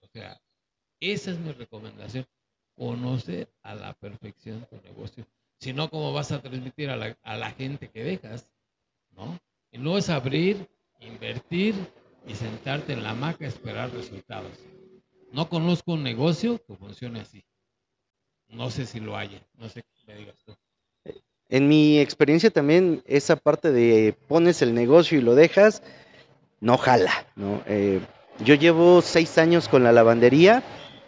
O 0.00 0.06
sea, 0.08 0.40
esa 1.10 1.32
es 1.32 1.38
mi 1.38 1.50
recomendación, 1.50 2.26
conocer 2.76 3.48
a 3.62 3.74
la 3.74 3.92
perfección 3.94 4.66
tu 4.70 4.76
negocio. 4.82 5.26
Si 5.58 5.72
no, 5.72 5.90
¿cómo 5.90 6.12
vas 6.12 6.32
a 6.32 6.40
transmitir 6.40 6.90
a 6.90 6.96
la, 6.96 7.50
gente 7.50 7.88
que 7.88 8.04
dejas? 8.04 8.48
¿No? 9.10 9.38
Y 9.70 9.78
no 9.78 9.98
es 9.98 10.08
abrir, 10.10 10.68
invertir 11.00 11.74
y 12.26 12.34
sentarte 12.34 12.92
en 12.92 13.02
la 13.02 13.10
hamaca 13.10 13.46
esperar 13.46 13.92
resultados. 13.92 14.58
No 15.32 15.48
conozco 15.48 15.92
un 15.92 16.02
negocio 16.02 16.60
que 16.64 16.74
funcione 16.74 17.20
así. 17.20 17.44
No 18.48 18.70
sé 18.70 18.86
si 18.86 19.00
lo 19.00 19.16
haya, 19.16 19.40
no 19.54 19.68
sé 19.68 19.82
qué 19.82 20.12
me 20.12 20.18
digas 20.18 20.36
tú. 20.44 20.54
En 21.48 21.68
mi 21.68 21.98
experiencia 21.98 22.50
también, 22.50 23.02
esa 23.06 23.36
parte 23.36 23.72
de 23.72 24.16
pones 24.28 24.62
el 24.62 24.74
negocio 24.74 25.18
y 25.18 25.22
lo 25.22 25.34
dejas, 25.34 25.82
no 26.60 26.78
jala, 26.78 27.26
¿no? 27.36 27.62
Eh, 27.66 28.00
yo 28.40 28.54
llevo 28.54 29.02
seis 29.02 29.38
años 29.38 29.68
con 29.68 29.84
la 29.84 29.92
lavandería, 29.92 30.62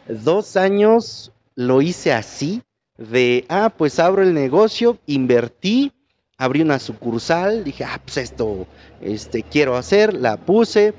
dos 0.09 0.57
años 0.57 1.33
lo 1.55 1.83
hice 1.83 2.13
así, 2.13 2.63
de, 2.97 3.45
ah, 3.49 3.73
pues 3.77 3.99
abro 3.99 4.23
el 4.23 4.35
negocio, 4.35 4.99
invertí, 5.07 5.93
abrí 6.37 6.63
una 6.63 6.79
sucursal, 6.79 7.65
dije, 7.65 7.85
ah, 7.85 8.01
pues 8.05 8.19
esto 8.19 8.67
este, 9.01 9.43
quiero 9.43 9.77
hacer, 9.77 10.15
la 10.15 10.37
puse. 10.37 10.95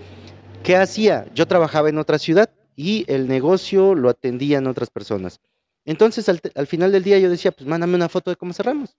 ¿Qué 0.63 0.75
hacía? 0.75 1.25
Yo 1.35 1.47
trabajaba 1.47 1.89
en 1.89 1.99
otra 1.99 2.17
ciudad 2.17 2.49
y 2.75 3.05
el 3.07 3.27
negocio 3.27 3.95
lo 3.95 4.09
atendían 4.09 4.67
otras 4.67 4.89
personas. 4.89 5.39
Entonces, 5.85 6.27
al, 6.27 6.41
al 6.55 6.67
final 6.67 6.91
del 6.91 7.03
día 7.03 7.19
yo 7.19 7.29
decía, 7.29 7.51
pues 7.51 7.67
mándame 7.67 7.95
una 7.95 8.09
foto 8.09 8.31
de 8.31 8.35
cómo 8.35 8.53
cerramos. 8.53 8.97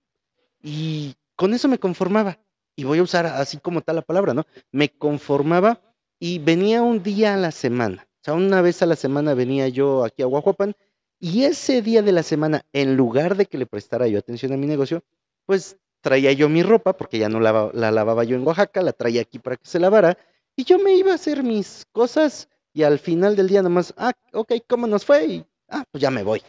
Y 0.62 1.16
con 1.34 1.52
eso 1.52 1.68
me 1.68 1.78
conformaba. 1.78 2.38
Y 2.76 2.84
voy 2.84 2.98
a 2.98 3.02
usar 3.02 3.26
así 3.26 3.58
como 3.58 3.80
tal 3.80 3.96
la 3.96 4.02
palabra, 4.02 4.34
¿no? 4.34 4.46
Me 4.70 4.90
conformaba 4.90 5.80
y 6.20 6.38
venía 6.38 6.82
un 6.82 7.02
día 7.02 7.34
a 7.34 7.36
la 7.36 7.50
semana. 7.50 8.05
Sea, 8.26 8.34
una 8.34 8.60
vez 8.60 8.82
a 8.82 8.86
la 8.86 8.96
semana 8.96 9.34
venía 9.34 9.68
yo 9.68 10.04
aquí 10.04 10.20
a 10.20 10.26
Guajuapan 10.26 10.74
Y 11.20 11.44
ese 11.44 11.80
día 11.80 12.02
de 12.02 12.10
la 12.10 12.24
semana, 12.24 12.66
en 12.72 12.96
lugar 12.96 13.36
de 13.36 13.46
que 13.46 13.56
le 13.56 13.66
prestara 13.66 14.08
yo 14.08 14.18
atención 14.18 14.52
a 14.52 14.56
mi 14.56 14.66
negocio, 14.66 15.04
pues 15.44 15.76
traía 16.00 16.32
yo 16.32 16.48
mi 16.48 16.64
ropa, 16.64 16.96
porque 16.96 17.20
ya 17.20 17.28
no 17.28 17.38
la, 17.38 17.70
la 17.72 17.92
lavaba 17.92 18.24
yo 18.24 18.34
en 18.34 18.44
Oaxaca, 18.44 18.82
la 18.82 18.92
traía 18.92 19.20
aquí 19.20 19.38
para 19.38 19.56
que 19.56 19.64
se 19.64 19.78
lavara, 19.78 20.18
y 20.56 20.64
yo 20.64 20.80
me 20.80 20.94
iba 20.94 21.12
a 21.12 21.14
hacer 21.14 21.44
mis 21.44 21.86
cosas 21.92 22.48
y 22.74 22.82
al 22.82 22.98
final 22.98 23.36
del 23.36 23.46
día 23.46 23.62
nomás, 23.62 23.94
ah, 23.96 24.12
ok, 24.32 24.54
¿cómo 24.66 24.88
nos 24.88 25.04
fue? 25.04 25.26
Y, 25.26 25.46
ah, 25.68 25.84
pues 25.92 26.02
ya 26.02 26.10
me 26.10 26.24
voy. 26.24 26.42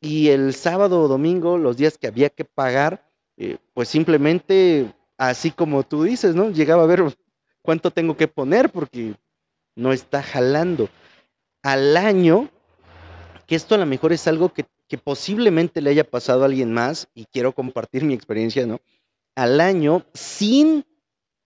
Y 0.00 0.28
el 0.28 0.54
sábado 0.54 1.02
o 1.02 1.08
domingo, 1.08 1.58
los 1.58 1.76
días 1.76 1.98
que 1.98 2.06
había 2.06 2.30
que 2.30 2.44
pagar, 2.44 3.10
eh, 3.36 3.58
pues 3.74 3.88
simplemente, 3.88 4.94
así 5.16 5.50
como 5.50 5.82
tú 5.82 6.04
dices, 6.04 6.36
¿no? 6.36 6.50
Llegaba 6.50 6.84
a 6.84 6.86
ver 6.86 7.12
cuánto 7.60 7.90
tengo 7.90 8.16
que 8.16 8.28
poner 8.28 8.70
porque 8.70 9.16
no 9.74 9.92
está 9.92 10.22
jalando. 10.22 10.88
Al 11.62 11.96
año, 11.96 12.50
que 13.46 13.56
esto 13.56 13.74
a 13.74 13.78
lo 13.78 13.86
mejor 13.86 14.12
es 14.12 14.26
algo 14.28 14.52
que, 14.52 14.66
posiblemente 15.04 15.82
le 15.82 15.90
haya 15.90 16.04
pasado 16.04 16.42
a 16.42 16.46
alguien 16.46 16.72
más, 16.72 17.08
y 17.14 17.26
quiero 17.26 17.52
compartir 17.52 18.04
mi 18.04 18.14
experiencia, 18.14 18.66
¿no? 18.66 18.80
Al 19.34 19.60
año, 19.60 20.06
sin 20.14 20.84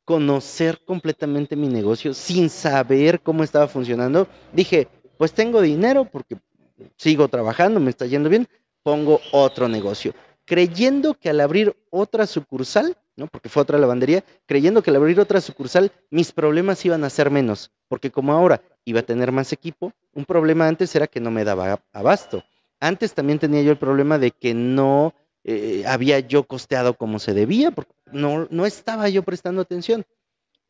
conocer 0.05 0.81
completamente 0.85 1.57
mi 1.57 1.69
negocio, 1.69 2.15
sin 2.15 2.51
saber 2.51 3.21
cómo 3.21 3.43
estaba 3.43 3.69
funcionando, 3.69 4.29
dije, 4.53 4.89
pues 5.19 5.33
tengo 5.33 5.61
dinero 5.61 6.05
porque 6.05 6.37
sigo 6.97 7.29
trabajando, 7.29 7.81
me 7.81 7.91
está 7.91 8.07
yendo 8.07 8.29
bien, 8.29 8.49
pongo 8.83 9.21
otro 9.33 9.69
negocio. 9.69 10.15
Creyendo 10.45 11.15
que 11.15 11.31
al 11.31 11.41
abrir 11.41 11.77
otra 11.91 12.27
sucursal, 12.27 12.97
¿no? 13.17 13.27
Porque 13.27 13.49
fue 13.49 13.63
otra 13.63 13.79
lavandería, 13.79 14.25
creyendo 14.47 14.83
que 14.83 14.91
al 14.91 14.97
abrir 14.97 15.21
otra 15.21 15.41
sucursal 15.41 15.93
mis 16.11 16.33
problemas 16.33 16.85
iban 16.85 17.05
a 17.05 17.11
ser 17.11 17.31
menos, 17.31 17.71
porque 17.89 18.11
como 18.11 18.33
ahora 18.33 18.63
iba 18.85 19.01
a 19.01 19.05
tener 19.05 19.33
más 19.33 19.53
equipo, 19.53 19.93
un 20.15 20.25
problema 20.25 20.69
antes 20.69 20.95
era 20.95 21.07
que 21.07 21.21
no 21.21 21.31
me 21.31 21.45
daba 21.45 21.83
abasto. 21.93 22.45
Antes 22.81 23.15
también 23.15 23.39
tenía 23.39 23.63
yo 23.63 23.71
el 23.71 23.79
problema 23.79 24.19
de 24.19 24.33
que 24.33 24.55
no 24.55 25.15
eh, 25.45 25.85
había 25.87 26.21
yo 26.21 26.45
costeado 26.45 26.95
como 26.95 27.19
se 27.19 27.35
debía, 27.35 27.71
porque 27.71 27.93
no, 28.13 28.47
no 28.51 28.67
estaba 28.67 29.09
yo 29.09 29.23
prestando 29.23 29.61
atención. 29.61 30.05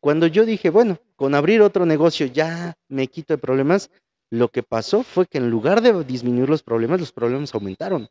Cuando 0.00 0.26
yo 0.26 0.44
dije, 0.44 0.70
bueno, 0.70 0.98
con 1.16 1.34
abrir 1.34 1.62
otro 1.62 1.86
negocio 1.86 2.26
ya 2.26 2.76
me 2.88 3.06
quito 3.06 3.34
de 3.34 3.38
problemas, 3.38 3.90
lo 4.30 4.48
que 4.48 4.62
pasó 4.62 5.02
fue 5.02 5.26
que 5.26 5.38
en 5.38 5.50
lugar 5.50 5.80
de 5.82 6.04
disminuir 6.04 6.48
los 6.48 6.62
problemas, 6.62 7.00
los 7.00 7.12
problemas 7.12 7.54
aumentaron. 7.54 8.08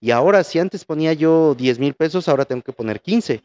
Y 0.00 0.10
ahora, 0.10 0.44
si 0.44 0.58
antes 0.58 0.84
ponía 0.84 1.12
yo 1.12 1.54
10 1.54 1.78
mil 1.78 1.94
pesos, 1.94 2.28
ahora 2.28 2.44
tengo 2.44 2.62
que 2.62 2.72
poner 2.72 3.00
15. 3.00 3.42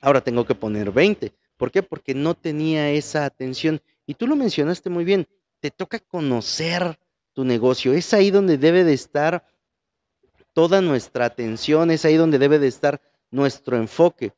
Ahora 0.00 0.22
tengo 0.22 0.44
que 0.44 0.54
poner 0.54 0.90
20. 0.90 1.32
¿Por 1.56 1.70
qué? 1.70 1.82
Porque 1.82 2.14
no 2.14 2.34
tenía 2.34 2.90
esa 2.90 3.24
atención. 3.24 3.80
Y 4.10 4.14
tú 4.14 4.26
lo 4.26 4.34
mencionaste 4.34 4.90
muy 4.90 5.04
bien. 5.04 5.28
Te 5.60 5.70
toca 5.70 6.00
conocer 6.00 6.98
tu 7.32 7.44
negocio. 7.44 7.92
Es 7.92 8.12
ahí 8.12 8.32
donde 8.32 8.58
debe 8.58 8.82
de 8.82 8.92
estar 8.92 9.46
toda 10.52 10.80
nuestra 10.80 11.26
atención. 11.26 11.92
Es 11.92 12.04
ahí 12.04 12.16
donde 12.16 12.40
debe 12.40 12.58
de 12.58 12.66
estar 12.66 13.00
nuestro 13.30 13.76
enfoque. 13.76 14.32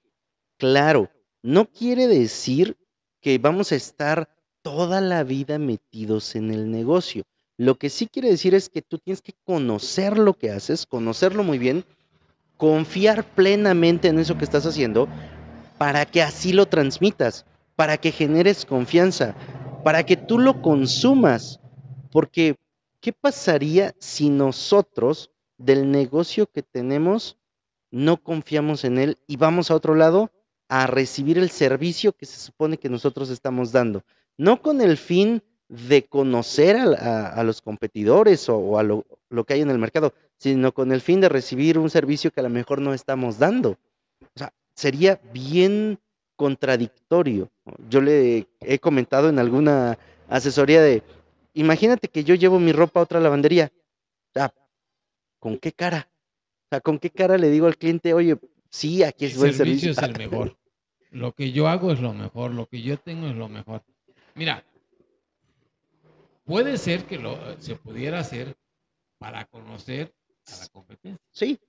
Claro, 0.58 1.08
no 1.40 1.70
quiere 1.70 2.06
decir 2.06 2.76
que 3.22 3.38
vamos 3.38 3.72
a 3.72 3.76
estar 3.76 4.28
toda 4.60 5.00
la 5.00 5.24
vida 5.24 5.58
metidos 5.58 6.36
en 6.36 6.50
el 6.50 6.70
negocio. 6.70 7.22
Lo 7.56 7.76
que 7.78 7.88
sí 7.88 8.08
quiere 8.08 8.28
decir 8.28 8.54
es 8.54 8.68
que 8.68 8.82
tú 8.82 8.98
tienes 8.98 9.22
que 9.22 9.32
conocer 9.42 10.18
lo 10.18 10.34
que 10.34 10.50
haces, 10.50 10.84
conocerlo 10.84 11.44
muy 11.44 11.56
bien, 11.56 11.86
confiar 12.58 13.24
plenamente 13.24 14.08
en 14.08 14.18
eso 14.18 14.36
que 14.36 14.44
estás 14.44 14.66
haciendo 14.66 15.08
para 15.78 16.04
que 16.04 16.20
así 16.20 16.52
lo 16.52 16.66
transmitas, 16.66 17.46
para 17.74 17.96
que 17.96 18.12
generes 18.12 18.66
confianza, 18.66 19.34
para 19.84 20.04
que 20.04 20.16
tú 20.16 20.38
lo 20.38 20.62
consumas. 20.62 21.60
Porque, 22.10 22.56
¿qué 23.00 23.12
pasaría 23.12 23.94
si 23.98 24.28
nosotros 24.30 25.30
del 25.58 25.90
negocio 25.90 26.46
que 26.46 26.62
tenemos 26.62 27.38
no 27.90 28.16
confiamos 28.16 28.84
en 28.84 28.98
él 28.98 29.18
y 29.26 29.36
vamos 29.36 29.70
a 29.70 29.74
otro 29.74 29.94
lado 29.94 30.30
a 30.68 30.86
recibir 30.86 31.38
el 31.38 31.50
servicio 31.50 32.12
que 32.12 32.26
se 32.26 32.38
supone 32.38 32.78
que 32.78 32.88
nosotros 32.88 33.30
estamos 33.30 33.72
dando? 33.72 34.02
no 34.36 34.60
con 34.62 34.80
el 34.80 34.96
fin 34.96 35.42
de 35.68 36.04
conocer 36.04 36.76
a, 36.76 37.42
los 37.44 37.62
competidores 37.62 38.48
o, 38.48 38.78
a 38.78 38.82
lo, 38.82 39.04
que 39.46 39.54
hay 39.54 39.62
en 39.62 39.70
el 39.70 39.78
mercado, 39.78 40.12
sino 40.36 40.72
con 40.72 40.92
el 40.92 41.00
fin 41.00 41.20
de 41.20 41.28
recibir 41.28 41.78
un 41.78 41.88
servicio 41.88 42.30
que 42.30 42.40
a 42.40 42.42
lo 42.42 42.50
mejor 42.50 42.80
no 42.80 42.92
estamos 42.92 43.38
dando. 43.38 43.78
O 44.20 44.36
sea, 44.38 44.52
sería 44.74 45.20
bien 45.32 45.98
contradictorio. 46.42 47.52
Yo 47.88 48.00
le 48.00 48.48
he 48.62 48.80
comentado 48.80 49.28
en 49.28 49.38
alguna 49.38 49.96
asesoría 50.28 50.82
de, 50.82 51.04
imagínate 51.54 52.08
que 52.08 52.24
yo 52.24 52.34
llevo 52.34 52.58
mi 52.58 52.72
ropa 52.72 52.98
a 52.98 53.04
otra 53.04 53.20
lavandería. 53.20 53.70
O 53.72 54.32
sea, 54.34 54.52
¿con 55.38 55.56
qué 55.56 55.70
cara? 55.70 56.10
O 56.64 56.68
sea, 56.68 56.80
¿con 56.80 56.98
qué 56.98 57.10
cara 57.10 57.38
le 57.38 57.48
digo 57.48 57.68
al 57.68 57.76
cliente, 57.76 58.12
oye, 58.12 58.38
sí, 58.70 59.04
aquí 59.04 59.26
es 59.26 59.38
buen 59.38 59.54
servicio? 59.54 59.90
El 59.90 59.94
servicio 59.94 60.16
es 60.16 60.20
el 60.20 60.30
mejor. 60.30 60.58
Lo 61.12 61.30
que 61.30 61.52
yo 61.52 61.68
hago 61.68 61.92
es 61.92 62.00
lo 62.00 62.12
mejor, 62.12 62.50
lo 62.50 62.66
que 62.66 62.82
yo 62.82 62.96
tengo 62.96 63.28
es 63.28 63.36
lo 63.36 63.48
mejor. 63.48 63.84
Mira, 64.34 64.64
puede 66.42 66.76
ser 66.76 67.04
que 67.04 67.18
lo, 67.18 67.38
se 67.60 67.76
pudiera 67.76 68.18
hacer 68.18 68.56
para 69.18 69.44
conocer 69.44 70.12
a 70.48 70.56
la 70.58 70.68
competencia. 70.70 71.24
Sí. 71.30 71.60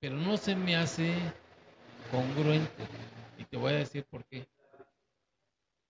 Pero 0.00 0.16
no 0.16 0.38
se 0.38 0.56
me 0.56 0.74
hace 0.74 1.12
congruente. 2.10 2.86
Y 3.38 3.44
te 3.44 3.56
voy 3.56 3.72
a 3.72 3.76
decir 3.76 4.04
por 4.04 4.24
qué. 4.26 4.48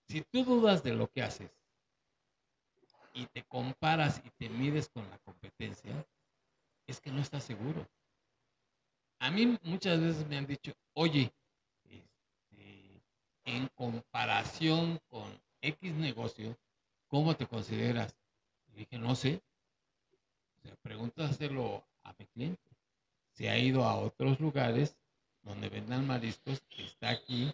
Si 0.09 0.23
tú 0.23 0.45
dudas 0.45 0.83
de 0.83 0.95
lo 0.95 1.09
que 1.09 1.23
haces 1.23 1.51
y 3.13 3.27
te 3.27 3.43
comparas 3.45 4.23
y 4.25 4.31
te 4.31 4.49
mides 4.49 4.89
con 4.89 5.09
la 5.11 5.19
competencia, 5.19 6.07
es 6.87 7.01
que 7.01 7.11
no 7.11 7.21
estás 7.21 7.45
seguro. 7.45 7.89
A 9.19 9.31
mí 9.31 9.59
muchas 9.63 10.01
veces 10.01 10.27
me 10.29 10.37
han 10.37 10.47
dicho, 10.47 10.73
oye, 10.93 11.33
en 13.45 13.69
comparación 13.69 15.01
con 15.09 15.41
X 15.63 15.95
negocio, 15.95 16.59
¿cómo 17.07 17.37
te 17.37 17.47
consideras? 17.47 18.15
Y 18.69 18.81
dije, 18.81 18.99
no 18.99 19.15
sé. 19.15 19.41
O 20.57 20.61
sea, 20.63 20.77
pregúntaselo 20.83 21.87
a 22.03 22.15
mi 22.19 22.27
cliente. 22.27 22.71
Se 23.33 23.49
ha 23.49 23.59
ido 23.59 23.85
a 23.85 23.97
otros 23.97 24.41
lugares 24.41 24.97
donde 25.47 25.69
vendan 25.69 26.07
mariscos, 26.07 26.63
está 26.77 27.11
aquí, 27.11 27.53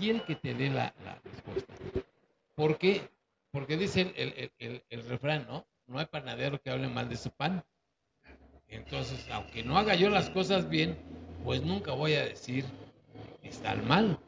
y 0.00 0.10
el 0.10 0.24
que 0.24 0.34
te 0.34 0.54
dé 0.54 0.70
la, 0.70 0.92
respuesta. 1.22 1.74
¿Por 2.54 2.78
qué? 2.78 3.08
Porque 3.52 3.76
dice 3.76 4.12
el, 4.58 5.02
refrán, 5.08 5.46
¿no? 5.46 5.66
No 5.86 5.98
hay 5.98 6.06
panadero 6.06 6.60
que 6.60 6.70
hable 6.70 6.88
mal 6.88 7.08
de 7.08 7.16
su 7.16 7.30
pan. 7.30 7.64
Entonces, 8.66 9.26
aunque 9.30 9.62
no 9.62 9.78
haga 9.78 9.94
yo 9.94 10.10
las 10.10 10.28
cosas 10.30 10.68
bien, 10.68 10.98
pues 11.44 11.62
nunca 11.62 11.92
voy 11.92 12.14
a 12.14 12.24
decir 12.24 12.64
que 13.40 13.50
mal. 13.86 14.18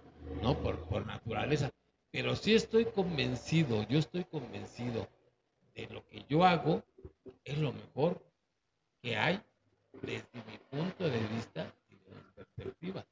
¿no? 0.42 0.57
Por, 0.59 0.78
por 0.88 1.07
naturaleza. 1.07 1.71
Pero 2.11 2.35
sí 2.37 2.54
estoy 2.54 2.87
convencido, 2.87 3.87
yo 3.88 3.99
estoy 3.99 4.25
convencido 4.25 5.09
de 5.75 5.87
lo 5.88 6.07
que 6.09 6.25
yo 6.28 6.45
hago 6.45 6.83
es 7.45 7.59
lo 7.59 7.73
mejor 7.73 8.21
que 9.02 9.16
hay 9.16 9.40
desde 10.02 10.28
mi 10.47 10.59
punto 10.71 11.09
de 11.09 11.21
vista 11.28 11.73
perspectiva. 12.35 13.07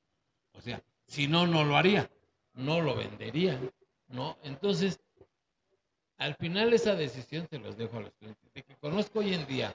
O 0.52 0.60
sea, 0.60 0.82
si 1.06 1.26
no, 1.28 1.46
no 1.46 1.64
lo 1.64 1.76
haría, 1.76 2.10
no 2.54 2.80
lo 2.80 2.96
vendería, 2.96 3.60
¿no? 4.08 4.36
Entonces, 4.42 5.00
al 6.18 6.34
final 6.34 6.72
esa 6.72 6.94
decisión 6.94 7.46
se 7.48 7.58
los 7.58 7.76
dejo 7.76 7.98
a 7.98 8.02
los 8.02 8.12
clientes. 8.14 8.52
De 8.52 8.62
que 8.62 8.76
conozco 8.76 9.20
hoy 9.20 9.34
en 9.34 9.46
día 9.46 9.74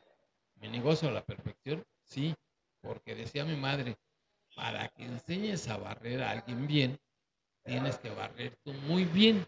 mi 0.55 0.67
negocio 0.67 1.09
a 1.09 1.11
la 1.11 1.23
perfección, 1.25 1.85
sí, 2.03 2.35
porque 2.81 3.15
decía 3.15 3.45
mi 3.45 3.55
madre, 3.55 3.97
para 4.55 4.89
que 4.89 5.05
enseñes 5.05 5.67
a 5.67 5.77
barrer 5.77 6.21
a 6.21 6.31
alguien 6.31 6.67
bien, 6.67 6.99
tienes 7.63 7.97
que 7.97 8.09
barrer 8.09 8.55
tú 8.63 8.73
muy 8.73 9.05
bien. 9.05 9.47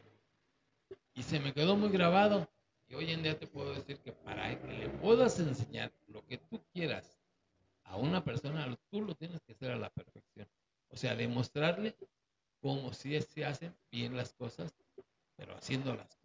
Y 1.13 1.23
se 1.23 1.39
me 1.39 1.53
quedó 1.53 1.75
muy 1.75 1.89
grabado. 1.89 2.49
Y 2.87 2.95
hoy 2.95 3.11
en 3.11 3.23
día 3.23 3.37
te 3.37 3.47
puedo 3.47 3.73
decir 3.73 3.97
que 3.99 4.11
para 4.11 4.59
que 4.59 4.67
le 4.67 4.89
puedas 4.89 5.39
enseñar 5.39 5.91
lo 6.07 6.25
que 6.25 6.37
tú 6.37 6.61
quieras 6.71 7.14
a 7.85 7.97
una 7.97 8.23
persona, 8.23 8.77
tú 8.91 9.01
lo 9.01 9.15
tienes 9.15 9.41
que 9.41 9.53
hacer 9.53 9.71
a 9.71 9.77
la 9.77 9.89
perfección. 9.89 10.47
O 10.89 10.97
sea, 10.97 11.15
demostrarle 11.15 11.95
cómo 12.61 12.93
si 12.93 13.19
se 13.21 13.45
hacen 13.45 13.75
bien 13.91 14.15
las 14.15 14.33
cosas, 14.33 14.73
pero 15.35 15.55
haciéndolas. 15.55 16.19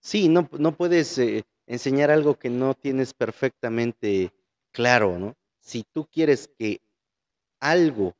Sí, 0.00 0.28
no, 0.28 0.48
no 0.58 0.76
puedes 0.76 1.18
eh, 1.18 1.44
enseñar 1.66 2.10
algo 2.10 2.38
que 2.38 2.48
no 2.48 2.74
tienes 2.74 3.12
perfectamente 3.12 4.32
claro, 4.72 5.18
¿no? 5.18 5.36
Si 5.60 5.84
tú 5.92 6.06
quieres 6.06 6.48
que 6.58 6.80
algo 7.60 8.14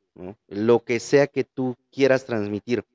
lo 0.47 0.83
que 0.83 0.99
sea 0.99 1.27
que 1.27 1.43
tú 1.43 1.75
quieras 1.89 2.25
transmitir, 2.25 2.85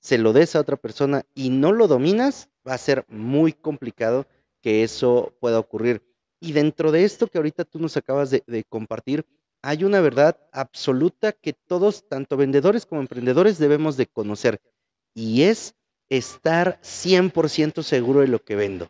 se 0.00 0.18
lo 0.18 0.32
des 0.32 0.54
a 0.54 0.60
otra 0.60 0.76
persona 0.76 1.24
y 1.34 1.50
no 1.50 1.72
lo 1.72 1.88
dominas, 1.88 2.50
va 2.66 2.74
a 2.74 2.78
ser 2.78 3.04
muy 3.08 3.52
complicado 3.52 4.26
que 4.60 4.82
eso 4.82 5.34
pueda 5.40 5.58
ocurrir. 5.58 6.02
Y 6.46 6.52
dentro 6.52 6.92
de 6.92 7.02
esto 7.02 7.26
que 7.26 7.38
ahorita 7.38 7.64
tú 7.64 7.80
nos 7.80 7.96
acabas 7.96 8.30
de, 8.30 8.64
compartir, 8.68 9.26
hay 9.62 9.82
una 9.82 10.00
verdad 10.00 10.38
absoluta 10.52 11.32
que 11.32 11.52
todos, 11.52 12.08
tanto 12.08 12.36
vendedores 12.36 12.86
como 12.86 13.00
emprendedores, 13.00 13.58
debemos 13.58 13.96
de 13.96 14.06
conocer. 14.06 14.60
Y 15.12 15.42
es 15.42 15.74
estar 16.08 16.78
100% 16.82 17.82
seguro 17.82 18.20
de 18.20 18.28
lo 18.28 18.44
que 18.44 18.54
vendo. 18.54 18.88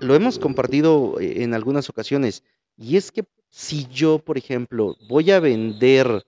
lo 0.00 0.16
hemos 0.16 0.40
compartido 0.40 1.20
eh, 1.20 1.44
en 1.44 1.54
algunas 1.54 1.88
ocasiones, 1.88 2.42
y 2.76 2.96
es 2.96 3.12
que 3.12 3.24
si 3.50 3.86
yo, 3.86 4.18
por 4.18 4.36
ejemplo, 4.36 4.96
voy 5.08 5.30
a 5.30 5.38
vender 5.38 6.26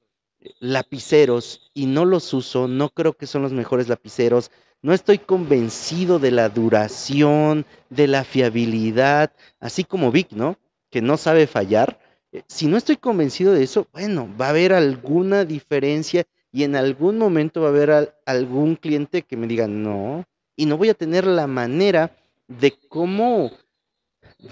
lapiceros 0.61 1.73
y 1.75 1.87
no 1.87 2.05
los 2.05 2.33
uso, 2.35 2.69
no 2.69 2.91
creo 2.91 3.15
que 3.15 3.27
son 3.27 3.43
los 3.43 3.53
mejores 3.53 3.89
lapiceros, 3.89 4.53
no 4.83 4.93
estoy 4.93 5.19
convencido 5.19 6.19
de 6.19 6.33
la 6.33 6.49
duración, 6.49 7.65
de 7.89 8.09
la 8.09 8.25
fiabilidad, 8.25 9.33
así 9.61 9.85
como 9.85 10.11
Vic, 10.11 10.33
¿no? 10.33 10.59
Que 10.91 11.01
no 11.01 11.17
sabe 11.17 11.47
fallar. 11.47 12.01
Eh, 12.33 12.43
si 12.49 12.67
no 12.67 12.77
estoy 12.77 12.97
convencido 12.97 13.53
de 13.53 13.63
eso, 13.63 13.87
bueno, 13.93 14.29
va 14.41 14.47
a 14.47 14.51
haber 14.51 14.73
alguna 14.73 15.45
diferencia 15.45 16.25
y 16.51 16.65
en 16.65 16.77
algún 16.77 17.17
momento 17.17 17.63
va 17.63 17.69
a 17.69 17.71
haber 17.71 18.15
algún 18.27 18.77
cliente 18.77 19.23
que 19.23 19.37
me 19.37 19.47
diga 19.47 19.67
no, 19.69 20.25
y 20.57 20.67
no 20.67 20.77
voy 20.77 20.91
a 20.91 20.95
tener 20.95 21.27
la 21.27 21.47
manera 21.47 22.15
de 22.47 22.75
cómo 22.89 23.51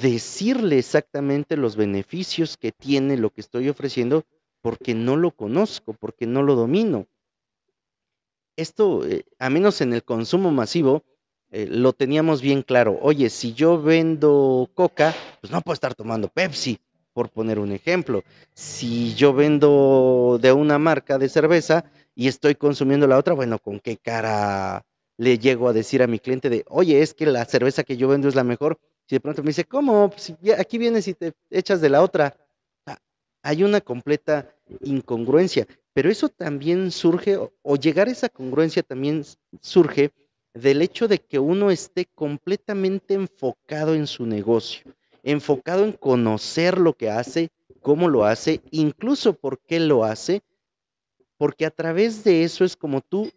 decirle 0.00 0.78
exactamente 0.78 1.56
los 1.56 1.76
beneficios 1.76 2.56
que 2.56 2.72
tiene 2.72 3.16
lo 3.16 3.30
que 3.30 3.40
estoy 3.40 3.68
ofreciendo 3.68 4.24
porque 4.62 4.94
no 4.94 5.16
lo 5.16 5.32
conozco, 5.32 5.92
porque 5.94 6.26
no 6.26 6.42
lo 6.42 6.54
domino. 6.54 7.06
Esto, 8.60 9.06
eh, 9.06 9.24
a 9.38 9.48
menos 9.48 9.80
en 9.80 9.94
el 9.94 10.04
consumo 10.04 10.50
masivo, 10.50 11.02
eh, 11.50 11.66
lo 11.66 11.94
teníamos 11.94 12.42
bien 12.42 12.60
claro. 12.60 12.98
Oye, 13.00 13.30
si 13.30 13.54
yo 13.54 13.80
vendo 13.80 14.68
coca, 14.74 15.14
pues 15.40 15.50
no 15.50 15.62
puedo 15.62 15.72
estar 15.72 15.94
tomando 15.94 16.28
Pepsi, 16.28 16.78
por 17.14 17.30
poner 17.30 17.58
un 17.58 17.72
ejemplo. 17.72 18.22
Si 18.52 19.14
yo 19.14 19.32
vendo 19.32 20.38
de 20.42 20.52
una 20.52 20.78
marca 20.78 21.16
de 21.16 21.30
cerveza 21.30 21.86
y 22.14 22.28
estoy 22.28 22.54
consumiendo 22.54 23.06
la 23.06 23.16
otra, 23.16 23.32
bueno, 23.32 23.58
¿con 23.58 23.80
qué 23.80 23.96
cara 23.96 24.84
le 25.16 25.38
llego 25.38 25.66
a 25.66 25.72
decir 25.72 26.02
a 26.02 26.06
mi 26.06 26.18
cliente 26.18 26.50
de, 26.50 26.66
oye, 26.68 27.00
es 27.00 27.14
que 27.14 27.24
la 27.24 27.46
cerveza 27.46 27.82
que 27.82 27.96
yo 27.96 28.08
vendo 28.08 28.28
es 28.28 28.34
la 28.34 28.44
mejor? 28.44 28.78
Si 29.06 29.16
de 29.16 29.20
pronto 29.20 29.42
me 29.42 29.48
dice, 29.48 29.64
¿cómo? 29.64 30.12
Si 30.18 30.36
aquí 30.52 30.76
vienes 30.76 31.08
y 31.08 31.14
te 31.14 31.32
echas 31.48 31.80
de 31.80 31.88
la 31.88 32.02
otra 32.02 32.36
hay 33.42 33.62
una 33.62 33.80
completa 33.80 34.54
incongruencia, 34.82 35.66
pero 35.92 36.10
eso 36.10 36.28
también 36.28 36.90
surge, 36.90 37.38
o 37.62 37.76
llegar 37.76 38.08
a 38.08 38.12
esa 38.12 38.28
congruencia 38.28 38.82
también 38.82 39.24
surge 39.60 40.12
del 40.54 40.82
hecho 40.82 41.08
de 41.08 41.18
que 41.18 41.38
uno 41.38 41.70
esté 41.70 42.06
completamente 42.06 43.14
enfocado 43.14 43.94
en 43.94 44.06
su 44.06 44.26
negocio, 44.26 44.94
enfocado 45.22 45.84
en 45.84 45.92
conocer 45.92 46.78
lo 46.78 46.94
que 46.94 47.10
hace, 47.10 47.50
cómo 47.80 48.08
lo 48.08 48.24
hace, 48.24 48.60
incluso 48.70 49.34
por 49.34 49.60
qué 49.60 49.80
lo 49.80 50.04
hace, 50.04 50.42
porque 51.36 51.66
a 51.66 51.70
través 51.70 52.24
de 52.24 52.44
eso 52.44 52.64
es 52.64 52.76
como 52.76 53.00
tú 53.00 53.30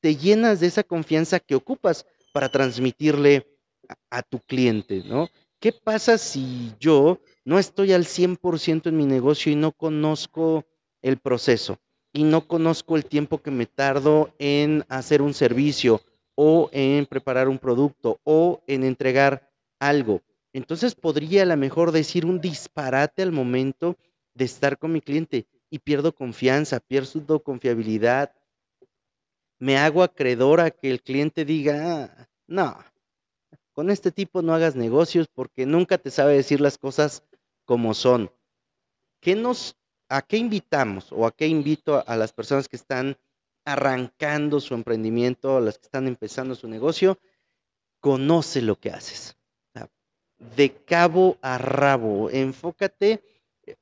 te 0.00 0.16
llenas 0.16 0.60
de 0.60 0.66
esa 0.66 0.82
confianza 0.82 1.38
que 1.38 1.54
ocupas 1.54 2.06
para 2.32 2.48
transmitirle 2.48 3.46
a, 3.88 4.18
a 4.18 4.22
tu 4.22 4.40
cliente, 4.40 5.02
¿no? 5.04 5.28
¿Qué 5.60 5.72
pasa 5.72 6.18
si 6.18 6.72
yo 6.80 7.20
no 7.44 7.58
estoy 7.58 7.92
al 7.92 8.04
100% 8.04 8.88
en 8.88 8.96
mi 8.96 9.06
negocio 9.06 9.52
y 9.52 9.54
no 9.54 9.70
conozco 9.70 10.64
el 11.02 11.18
proceso 11.18 11.78
y 12.12 12.24
no 12.24 12.46
conozco 12.46 12.96
el 12.96 13.04
tiempo 13.04 13.42
que 13.42 13.50
me 13.50 13.66
tardo 13.66 14.34
en 14.38 14.84
hacer 14.88 15.22
un 15.22 15.34
servicio 15.34 16.00
o 16.34 16.70
en 16.72 17.06
preparar 17.06 17.48
un 17.48 17.58
producto 17.58 18.20
o 18.24 18.62
en 18.66 18.84
entregar 18.84 19.50
algo? 19.78 20.22
Entonces 20.52 20.94
podría 20.94 21.42
a 21.42 21.46
lo 21.46 21.56
mejor 21.56 21.92
decir 21.92 22.26
un 22.26 22.40
disparate 22.40 23.22
al 23.22 23.32
momento 23.32 23.96
de 24.34 24.44
estar 24.44 24.78
con 24.78 24.92
mi 24.92 25.00
cliente 25.00 25.46
y 25.70 25.78
pierdo 25.78 26.14
confianza, 26.14 26.80
pierdo 26.80 27.42
confiabilidad. 27.42 28.34
Me 29.58 29.78
hago 29.78 30.02
acreedor 30.02 30.60
a 30.60 30.70
que 30.70 30.90
el 30.90 31.02
cliente 31.02 31.44
diga, 31.44 32.04
ah, 32.04 32.28
no, 32.46 32.76
con 33.72 33.90
este 33.90 34.12
tipo 34.12 34.42
no 34.42 34.54
hagas 34.54 34.76
negocios 34.76 35.28
porque 35.32 35.64
nunca 35.64 35.96
te 35.96 36.10
sabe 36.10 36.34
decir 36.34 36.60
las 36.60 36.76
cosas 36.76 37.24
como 37.64 37.94
son. 37.94 38.30
¿Qué 39.20 39.34
nos, 39.34 39.76
¿A 40.12 40.20
qué 40.20 40.36
invitamos 40.36 41.10
o 41.10 41.24
a 41.26 41.34
qué 41.34 41.46
invito 41.46 42.04
a, 42.06 42.16
las 42.18 42.34
personas 42.34 42.68
que 42.68 42.76
están 42.76 43.16
arrancando 43.64 44.60
su 44.60 44.74
emprendimiento, 44.74 45.56
a 45.56 45.60
las 45.62 45.78
que 45.78 45.86
están 45.86 46.06
empezando 46.06 46.54
su 46.54 46.68
negocio? 46.68 47.18
Conoce 47.98 48.60
lo 48.60 48.78
que 48.78 48.90
haces. 48.90 49.38
De 50.54 50.70
cabo 50.84 51.38
a 51.40 51.56
rabo, 51.56 52.28
enfócate 52.28 53.22
eh, 53.64 53.76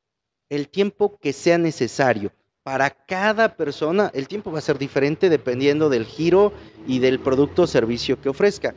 el 0.48 0.68
tiempo 0.68 1.18
que 1.18 1.32
sea 1.32 1.58
necesario. 1.58 2.30
Para 2.62 2.90
cada 2.90 3.56
persona, 3.56 4.12
el 4.14 4.28
tiempo 4.28 4.52
va 4.52 4.58
a 4.58 4.62
ser 4.62 4.78
diferente 4.78 5.30
dependiendo 5.30 5.88
del 5.88 6.04
giro 6.04 6.52
y 6.86 7.00
del 7.00 7.18
producto 7.18 7.62
o 7.62 7.66
servicio 7.66 8.20
que 8.20 8.28
ofrezca. 8.28 8.76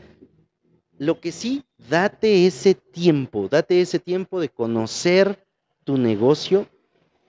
Lo 0.97 1.19
que 1.19 1.32
sí, 1.32 1.63
date 1.78 2.47
ese 2.47 2.73
tiempo, 2.73 3.47
date 3.47 3.80
ese 3.80 3.99
tiempo 3.99 4.39
de 4.39 4.49
conocer 4.49 5.45
tu 5.84 5.99
negocio. 5.99 6.67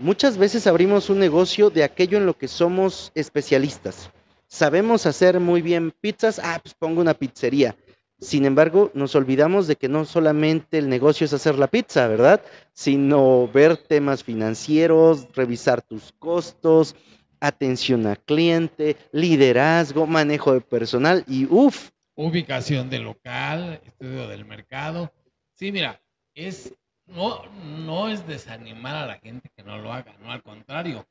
Muchas 0.04 0.36
veces 0.36 0.66
abrimos 0.66 1.08
un 1.08 1.18
negocio 1.18 1.70
de 1.70 1.82
aquello 1.82 2.18
en 2.18 2.26
lo 2.26 2.36
que 2.36 2.46
somos 2.46 3.10
especialistas. 3.14 4.10
Sabemos 4.46 5.06
hacer 5.06 5.40
muy 5.40 5.62
bien 5.62 5.92
pizzas, 5.92 6.38
ah, 6.44 6.60
pues 6.62 6.74
pongo 6.74 7.00
una 7.00 7.14
pizzería. 7.14 7.74
Sin 8.20 8.44
embargo, 8.44 8.90
nos 8.92 9.14
olvidamos 9.14 9.66
de 9.66 9.76
que 9.76 9.88
no 9.88 10.04
solamente 10.04 10.76
el 10.76 10.90
negocio 10.90 11.24
es 11.24 11.32
hacer 11.32 11.58
la 11.58 11.68
pizza, 11.68 12.06
¿verdad? 12.06 12.42
Sino 12.74 13.48
ver 13.48 13.78
temas 13.78 14.22
financieros, 14.22 15.26
revisar 15.34 15.80
tus 15.80 16.12
costos, 16.18 16.96
atención 17.40 18.06
al 18.06 18.18
cliente, 18.18 18.98
liderazgo, 19.10 20.06
manejo 20.06 20.52
de 20.52 20.60
personal 20.60 21.24
y 21.26 21.46
uff, 21.46 21.92
ubicación 22.14 22.90
del 22.90 23.04
local, 23.04 23.80
estudio 23.82 24.28
del 24.28 24.44
mercado. 24.44 25.10
Sí, 25.54 25.72
mira, 25.72 26.02
es 26.34 26.74
no, 27.06 27.44
no 27.50 28.08
es 28.08 28.26
desanimar 28.26 28.96
a 28.96 29.06
la 29.06 29.18
gente 29.18 29.50
que 29.56 29.62
no 29.62 29.78
lo 29.78 29.92
haga, 29.92 30.16
no 30.18 30.32
al 30.32 30.42
contrario, 30.42 31.06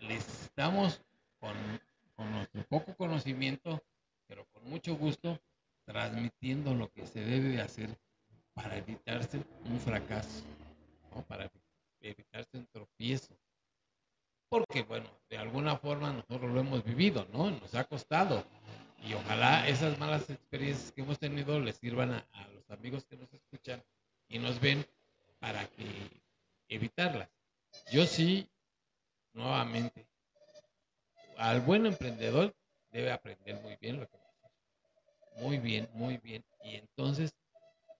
les 0.00 0.26
estamos 0.42 1.02
con, 1.38 1.54
nuestro 2.32 2.64
poco 2.68 2.94
conocimiento, 2.96 3.82
pero 4.26 4.46
con 4.52 4.68
mucho 4.68 4.94
gusto, 4.96 5.40
transmitiendo 5.84 6.74
lo 6.74 6.90
que 6.90 7.06
se 7.06 7.20
debe 7.20 7.50
de 7.50 7.60
hacer 7.60 7.98
para 8.54 8.76
evitarse 8.76 9.42
un 9.64 9.78
fracaso, 9.80 10.44
para 11.28 11.50
evitarse 12.00 12.56
un 12.56 12.66
tropiezo. 12.66 13.36
Porque, 14.48 14.82
bueno, 14.82 15.10
de 15.28 15.38
alguna 15.38 15.76
forma 15.76 16.12
nosotros 16.12 16.52
lo 16.52 16.60
hemos 16.60 16.84
vivido, 16.84 17.26
¿no? 17.32 17.50
Nos 17.50 17.74
ha 17.74 17.84
costado 17.84 18.44
y 19.06 19.14
ojalá 19.14 19.68
esas 19.68 19.98
malas 19.98 20.30
experiencias 20.30 20.92
que 20.92 21.02
hemos 21.02 21.18
tenido 21.18 21.60
les 21.60 21.76
sirvan 21.76 22.12
a, 22.12 22.48
los 22.54 22.70
amigos 22.70 23.04
que 23.04 23.16
nos 23.16 23.32
escuchan 23.34 23.82
y 24.28 24.38
nos 24.38 24.60
ven 24.60 24.86
para 25.44 25.66
que 25.66 25.84
evitarlas. 26.70 27.28
Yo 27.92 28.06
sí, 28.06 28.48
nuevamente, 29.34 30.06
al 31.36 31.60
buen 31.60 31.84
emprendedor 31.84 32.56
debe 32.90 33.12
aprender 33.12 33.60
muy 33.60 33.76
bien 33.76 34.00
lo 34.00 34.08
que 34.08 34.16
va. 34.16 35.42
Muy 35.42 35.58
bien, 35.58 35.86
muy 35.92 36.16
bien. 36.16 36.42
Y 36.62 36.76
entonces 36.76 37.34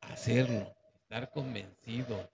hacerlo, 0.00 0.74
estar 0.94 1.30
convencido, 1.32 2.30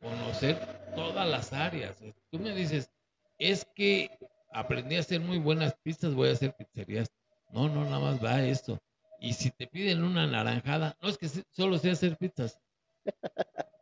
conocer 0.00 0.56
todas 0.94 1.28
las 1.28 1.52
áreas. 1.52 1.96
Tú 2.30 2.38
me 2.38 2.54
dices, 2.54 2.92
es 3.38 3.66
que 3.74 4.08
aprendí 4.52 4.94
a 4.94 5.00
hacer 5.00 5.20
muy 5.20 5.38
buenas 5.38 5.74
pistas, 5.82 6.14
voy 6.14 6.28
a 6.28 6.32
hacer 6.32 6.54
pizzerías. 6.54 7.08
No, 7.50 7.68
no, 7.68 7.84
nada 7.86 7.98
más 7.98 8.24
va 8.24 8.40
esto. 8.44 8.80
Y 9.18 9.32
si 9.32 9.50
te 9.50 9.66
piden 9.66 10.04
una 10.04 10.28
naranjada, 10.28 10.96
no 11.00 11.08
es 11.08 11.18
que 11.18 11.28
solo 11.50 11.76
sé 11.78 11.90
hacer 11.90 12.16
pizzas. 12.16 12.60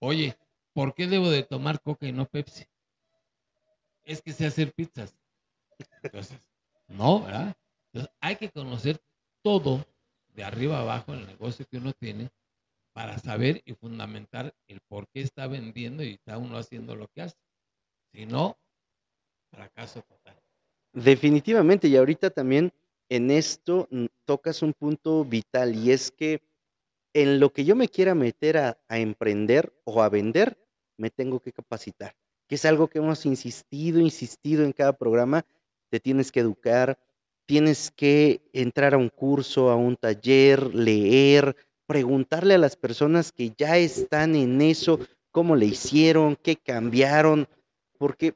Oye, 0.00 0.36
¿por 0.72 0.94
qué 0.94 1.06
debo 1.06 1.30
de 1.30 1.42
tomar 1.42 1.80
coca 1.80 2.06
y 2.06 2.12
no 2.12 2.26
Pepsi? 2.26 2.64
Es 4.04 4.22
que 4.22 4.32
sé 4.32 4.46
hacer 4.46 4.72
pizzas. 4.72 5.14
Entonces, 6.02 6.38
no, 6.88 7.22
¿verdad? 7.22 7.54
Entonces, 7.92 8.14
hay 8.20 8.36
que 8.36 8.50
conocer 8.50 9.00
todo 9.42 9.86
de 10.28 10.44
arriba 10.44 10.80
abajo 10.80 11.12
el 11.12 11.26
negocio 11.26 11.66
que 11.70 11.76
uno 11.76 11.92
tiene 11.92 12.30
para 12.92 13.18
saber 13.18 13.62
y 13.66 13.74
fundamentar 13.74 14.54
el 14.68 14.80
por 14.88 15.06
qué 15.08 15.20
está 15.20 15.46
vendiendo 15.46 16.02
y 16.02 16.12
está 16.12 16.38
uno 16.38 16.56
haciendo 16.56 16.96
lo 16.96 17.08
que 17.08 17.22
hace. 17.22 17.36
Si 18.12 18.26
no, 18.26 18.58
fracaso 19.50 20.02
total. 20.02 20.36
Definitivamente, 20.92 21.88
y 21.88 21.96
ahorita 21.96 22.30
también 22.30 22.72
en 23.08 23.30
esto 23.30 23.86
mm, 23.90 24.06
tocas 24.24 24.62
un 24.62 24.72
punto 24.72 25.24
vital 25.24 25.74
y 25.76 25.92
es 25.92 26.10
que 26.10 26.42
en 27.12 27.40
lo 27.40 27.52
que 27.52 27.64
yo 27.64 27.76
me 27.76 27.88
quiera 27.88 28.14
meter 28.14 28.56
a, 28.58 28.78
emprender 28.88 29.72
o 29.84 30.02
a 30.02 30.08
vender, 30.08 30.58
me 30.96 31.10
tengo 31.10 31.40
que 31.40 31.52
capacitar, 31.52 32.14
que 32.46 32.54
es 32.54 32.64
algo 32.64 32.88
que 32.88 32.98
hemos 32.98 33.26
insistido, 33.26 34.00
insistido 34.00 34.64
en 34.64 34.72
cada 34.72 34.92
programa, 34.92 35.44
te 35.88 36.00
tienes 36.00 36.30
que 36.30 36.40
educar, 36.40 36.98
tienes 37.46 37.90
que 37.90 38.42
entrar 38.52 38.94
a 38.94 38.98
un 38.98 39.08
curso, 39.08 39.70
a 39.70 39.76
un 39.76 39.96
taller, 39.96 40.74
leer, 40.74 41.56
preguntarle 41.86 42.54
a 42.54 42.58
las 42.58 42.76
personas 42.76 43.32
que 43.32 43.52
ya 43.56 43.76
están 43.76 44.36
en 44.36 44.60
eso, 44.60 45.00
cómo 45.32 45.56
le 45.56 45.66
hicieron, 45.66 46.36
qué 46.36 46.54
cambiaron, 46.56 47.48
porque 47.98 48.34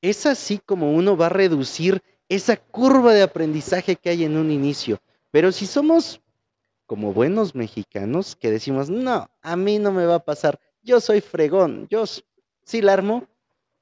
es 0.00 0.24
así 0.26 0.58
como 0.58 0.92
uno 0.92 1.16
va 1.16 1.26
a 1.26 1.30
reducir 1.30 2.02
esa 2.28 2.56
curva 2.56 3.12
de 3.12 3.22
aprendizaje 3.22 3.96
que 3.96 4.10
hay 4.10 4.24
en 4.24 4.36
un 4.36 4.50
inicio. 4.50 5.00
Pero 5.30 5.52
si 5.52 5.66
somos 5.66 6.20
como 6.88 7.12
buenos 7.12 7.54
mexicanos 7.54 8.34
que 8.34 8.50
decimos, 8.50 8.88
no, 8.88 9.30
a 9.42 9.56
mí 9.56 9.78
no 9.78 9.92
me 9.92 10.06
va 10.06 10.16
a 10.16 10.24
pasar, 10.24 10.58
yo 10.82 11.00
soy 11.00 11.20
fregón, 11.20 11.86
yo 11.90 12.04
sí 12.64 12.80
la 12.80 12.94
armo, 12.94 13.28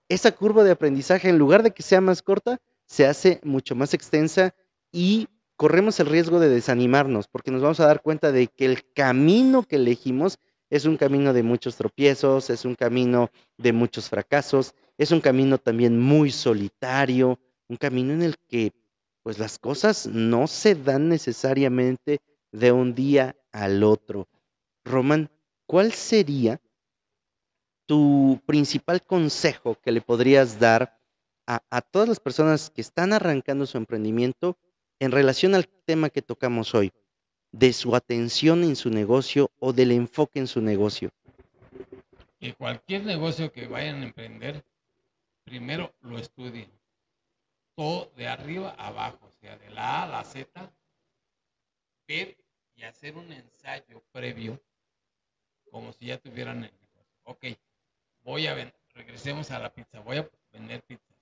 esa 0.09 0.33
curva 0.33 0.64
de 0.64 0.73
aprendizaje, 0.73 1.29
en 1.29 1.38
lugar 1.38 1.62
de 1.62 1.71
que 1.71 1.85
sea 1.85 2.01
más 2.01 2.21
corta, 2.21 2.61
se 2.85 3.07
hace 3.07 3.40
mucho 3.45 3.77
más 3.77 3.95
extensa 3.95 4.57
y 4.90 5.29
corremos 5.55 6.01
el 6.01 6.09
riesgo 6.09 6.40
de 6.40 6.49
desanimarnos, 6.49 7.29
porque 7.29 7.53
nos 7.53 7.62
vamos 7.62 7.79
a 7.79 7.87
dar 7.87 8.03
cuenta 8.03 8.33
de 8.33 8.49
que 8.49 8.64
el 8.66 8.92
camino 8.92 9.62
que 9.62 9.77
elegimos 9.77 10.40
es 10.69 10.85
un 10.85 10.97
camino 10.97 11.33
de 11.33 11.45
muchos 11.45 11.77
tropiezos, 11.77 12.51
es 12.51 12.64
un 12.64 12.75
camino 12.75 13.31
de 13.57 13.73
muchos 13.73 14.09
fracasos, 14.09 14.75
es 14.99 15.12
un 15.12 15.21
camino 15.21 15.59
también 15.59 15.97
muy 15.97 16.33
solitario, 16.33 17.38
un 17.69 17.77
camino 17.77 18.12
en 18.12 18.23
el 18.23 18.35
que 18.49 18.73
pues 19.23 19.38
las 19.38 19.61
cosas 19.61 20.09
no 20.09 20.49
se 20.49 20.75
dan 20.75 21.09
necesariamente 21.09 22.21
de 22.59 22.73
un 22.73 22.95
día 22.95 23.37
al 23.53 23.83
otro. 23.83 24.29
Román, 24.85 25.31
¿cuál 25.66 25.92
sería 25.92 26.61
tu 27.87 28.40
principal 28.47 29.03
consejo 29.03 29.77
que 29.81 29.92
le 29.92 30.01
podrías 30.01 30.59
dar 30.59 30.99
a, 31.47 31.81
todas 31.81 32.09
las 32.09 32.19
personas 32.19 32.71
que 32.71 32.81
están 32.81 33.12
arrancando 33.12 33.66
su 33.66 33.79
emprendimiento 33.79 34.59
en 34.99 35.12
relación 35.12 35.55
al 35.55 35.69
tema 35.69 36.11
que 36.11 36.23
tocamos 36.23 36.75
hoy? 36.75 36.92
de 37.53 37.73
su 37.73 37.97
atención 37.97 38.64
en 38.64 38.77
su 38.77 38.90
negocio 38.90 39.51
o 39.59 39.73
del 39.73 39.92
enfoque 39.92 40.38
en 40.38 40.47
su 40.47 40.61
negocio? 40.61 41.11
Que 42.38 42.53
cualquier 42.53 43.05
negocio 43.05 43.51
que 43.51 43.66
vayan 43.66 44.03
a 44.03 44.05
emprender, 44.05 44.62
primero 45.45 45.95
lo 46.03 46.19
estudien. 46.19 46.71
Todo 47.75 48.12
de 48.16 48.29
arriba 48.29 48.75
a 48.77 48.88
abajo, 48.88 49.21
o 49.27 49.31
sea, 49.40 49.57
de 49.57 49.71
la 49.71 50.01
A 50.01 50.03
a 50.03 50.09
la 50.09 50.25
Z, 50.25 50.71
ver 52.07 52.37
y 52.77 52.85
hacer 52.85 53.17
un 53.17 53.33
ensayo 53.33 54.03
previo, 54.12 54.61
como 55.71 55.93
si 55.93 56.07
ya 56.07 56.19
tuvieran 56.19 56.65
el 56.65 56.73
negocio. 56.73 57.17
Ok, 57.25 57.45
voy 58.23 58.47
a 58.47 58.55
vender, 58.55 58.79
regresemos 58.95 59.51
a 59.51 59.59
la 59.59 59.73
pizza, 59.73 60.01
voy 60.01 60.19
a 60.19 60.31
vender 60.53 60.83
pizza. 60.83 61.15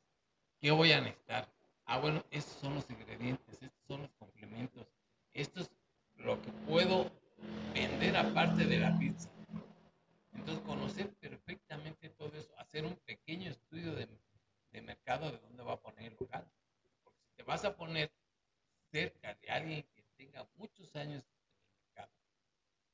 ¿Qué 0.61 0.71
voy 0.71 0.93
a 0.93 1.01
necesitar? 1.01 1.49
Ah, 1.87 1.99
bueno, 1.99 2.25
estos 2.31 2.55
son 2.61 2.75
los 2.75 2.88
ingredientes, 2.90 3.62
estos 3.62 3.87
son 3.87 4.03
los 4.03 4.11
complementos, 4.12 4.87
estos 5.33 5.71
lo 6.17 6.40
que 6.40 6.51
puedo 6.67 7.11
vender 7.75 8.17
aparte 8.17 8.64
de 8.64 8.79
la 8.79 8.99
pizza. 8.99 9.31
Entonces, 10.33 10.64
conocer 10.64 11.12
perfectamente 11.14 12.09
todo 12.11 12.37
eso, 12.37 12.59
hacer 12.59 12.85
un 12.85 12.97
pequeño 12.97 13.51
estudio 13.51 13.95
de, 13.95 14.09
mercado 14.83 15.31
de 15.31 15.38
dónde 15.38 15.62
va 15.62 15.75
a 15.75 15.81
poner 15.81 16.12
el 16.12 16.17
local. 16.19 16.47
Porque 17.03 17.21
si 17.23 17.33
te 17.37 17.43
vas 17.45 17.64
a 17.64 17.77
poner 17.77 18.12
cerca 18.90 19.35
de 19.35 19.51
alguien 19.51 19.83
que 19.95 20.03
tenga 20.17 20.47
muchos 20.57 20.95
años 20.97 21.25
en 21.25 21.40
el 21.59 21.87
mercado 21.87 22.12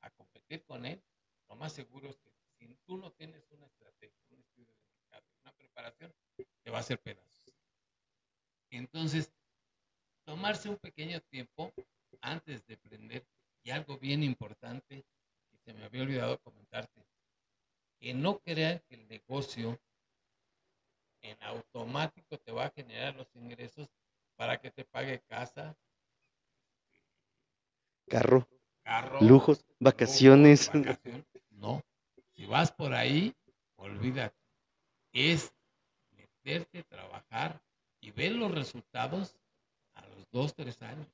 a 0.03 0.11
competir 0.11 0.65
con 0.65 0.85
él, 0.85 1.03
lo 1.49 1.57
más 1.71 1.77
seguro 1.77 2.11
es 2.11 2.17
que 2.17 2.33
si 2.59 2.75
tú 2.85 2.97
no 2.97 3.13
tienes 3.13 3.49
una 3.53 3.67
estrategia, 3.67 4.19
un 4.31 4.41
estudio 4.41 4.75
de 4.75 4.83
mercado, 4.93 5.25
una 5.43 5.53
preparación, 5.53 6.13
te 6.63 6.71
va 6.71 6.79
a 6.79 6.81
hacer 6.81 7.01
pedazos. 7.01 7.55
Entonces, 8.71 9.33
tomarse 10.25 10.69
un 10.69 10.79
pequeño 10.79 11.21
tiempo 11.31 11.73
antes 12.23 12.67
de 12.67 12.77
prender. 12.77 13.25
Y 13.63 13.71
algo 13.71 13.99
bien 13.99 14.25
importante 14.25 15.05
que 15.51 15.59
se 15.59 15.75
me 15.75 15.85
había 15.85 16.03
olvidado 16.03 16.41
comentarte, 16.41 17.07
que 18.01 18.15
no 18.15 18.41
crean 18.41 18.83
que 18.89 18.97
el 18.97 19.07
negocio 19.07 19.79
en 21.21 21.37
automático 21.43 22.39
te 22.39 22.51
va 22.51 22.65
a 22.65 22.71
generar 22.71 23.15
los 23.15 23.29
ingresos 23.37 23.89
para 24.37 24.59
que 24.61 24.71
te 24.71 24.85
pague 24.85 25.21
casa, 25.29 25.77
carro, 28.09 28.49
lujos, 29.21 29.65
vacaciones. 29.79 30.71
Vas 32.51 32.73
por 32.73 32.93
ahí, 32.93 33.35
olvídate. 33.77 34.37
Es 35.13 35.55
meterte, 36.17 36.83
trabajar 36.83 37.63
y 38.01 38.11
ver 38.11 38.33
los 38.33 38.51
resultados 38.51 39.37
a 39.95 40.07
los 40.07 40.31
dos, 40.31 40.55
tres 40.55 40.83
años. 40.83 41.07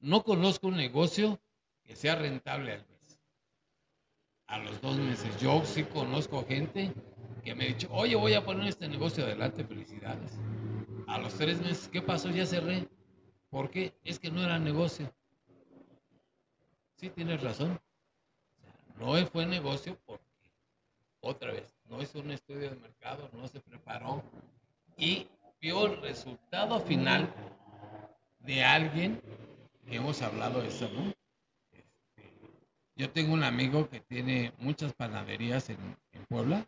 No 0.00 0.24
conozco 0.24 0.66
un 0.66 0.76
negocio 0.76 1.40
que 1.84 1.96
sea 1.96 2.16
rentable 2.16 2.72
al 2.72 2.86
mes. 2.88 3.20
A 4.48 4.58
los 4.58 4.80
dos 4.80 4.98
meses. 4.98 5.40
Yo 5.40 5.64
sí 5.64 5.84
conozco 5.84 6.44
gente 6.44 6.92
que 7.44 7.54
me 7.54 7.64
ha 7.64 7.68
dicho, 7.68 7.88
oye, 7.92 8.16
voy 8.16 8.34
a 8.34 8.44
poner 8.44 8.68
este 8.68 8.88
negocio 8.88 9.24
adelante, 9.24 9.64
felicidades. 9.64 10.32
A 11.06 11.18
los 11.18 11.34
tres 11.34 11.60
meses, 11.60 11.88
¿qué 11.88 12.02
pasó? 12.02 12.28
Ya 12.30 12.44
cerré. 12.44 12.88
¿Por 13.50 13.70
qué? 13.70 13.94
Es 14.02 14.18
que 14.18 14.30
no 14.30 14.42
era 14.42 14.58
negocio. 14.58 15.12
Sí, 16.96 17.10
tienes 17.10 17.42
razón. 17.42 17.80
No 18.98 19.14
fue 19.26 19.46
negocio 19.46 19.98
porque, 20.06 20.24
otra 21.20 21.52
vez, 21.52 21.74
no 21.86 22.02
hizo 22.02 22.20
un 22.20 22.30
estudio 22.30 22.70
de 22.70 22.76
mercado, 22.76 23.28
no 23.32 23.48
se 23.48 23.60
preparó 23.60 24.22
y 24.96 25.28
vio 25.60 25.86
el 25.86 26.00
resultado 26.00 26.80
final 26.80 27.32
de 28.40 28.64
alguien 28.64 29.20
hemos 29.96 30.22
hablado 30.22 30.62
de 30.62 30.68
eso, 30.68 30.88
¿no? 30.92 31.12
Este, 31.72 32.32
yo 32.96 33.10
tengo 33.10 33.34
un 33.34 33.44
amigo 33.44 33.88
que 33.88 34.00
tiene 34.00 34.52
muchas 34.58 34.92
panaderías 34.92 35.70
en, 35.70 35.78
Puebla 36.28 36.66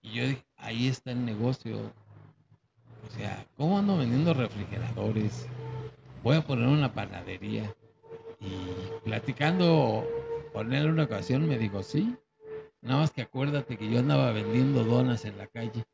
y 0.00 0.12
yo 0.12 0.28
dije, 0.28 0.44
ahí 0.58 0.86
está 0.86 1.10
el 1.10 1.24
negocio. 1.24 1.92
O 3.04 3.10
sea, 3.16 3.44
¿cómo 3.56 3.78
ando 3.78 3.96
vendiendo 3.96 4.32
refrigeradores? 4.32 5.48
Voy 6.22 6.36
a 6.36 6.42
poner 6.42 6.68
una 6.68 6.92
panadería. 6.92 7.74
Y 8.38 8.54
platicando 9.02 10.06
él 10.60 10.86
una 10.88 11.04
ocasión 11.04 11.48
me 11.48 11.58
dijo, 11.58 11.82
sí, 11.82 12.16
nada 12.80 13.00
más 13.00 13.10
que 13.10 13.22
acuérdate 13.22 13.76
que 13.76 13.90
yo 13.90 13.98
andaba 13.98 14.32
vendiendo 14.32 14.84
donas 14.84 15.24
en 15.24 15.38
la 15.38 15.46
calle. 15.46 15.84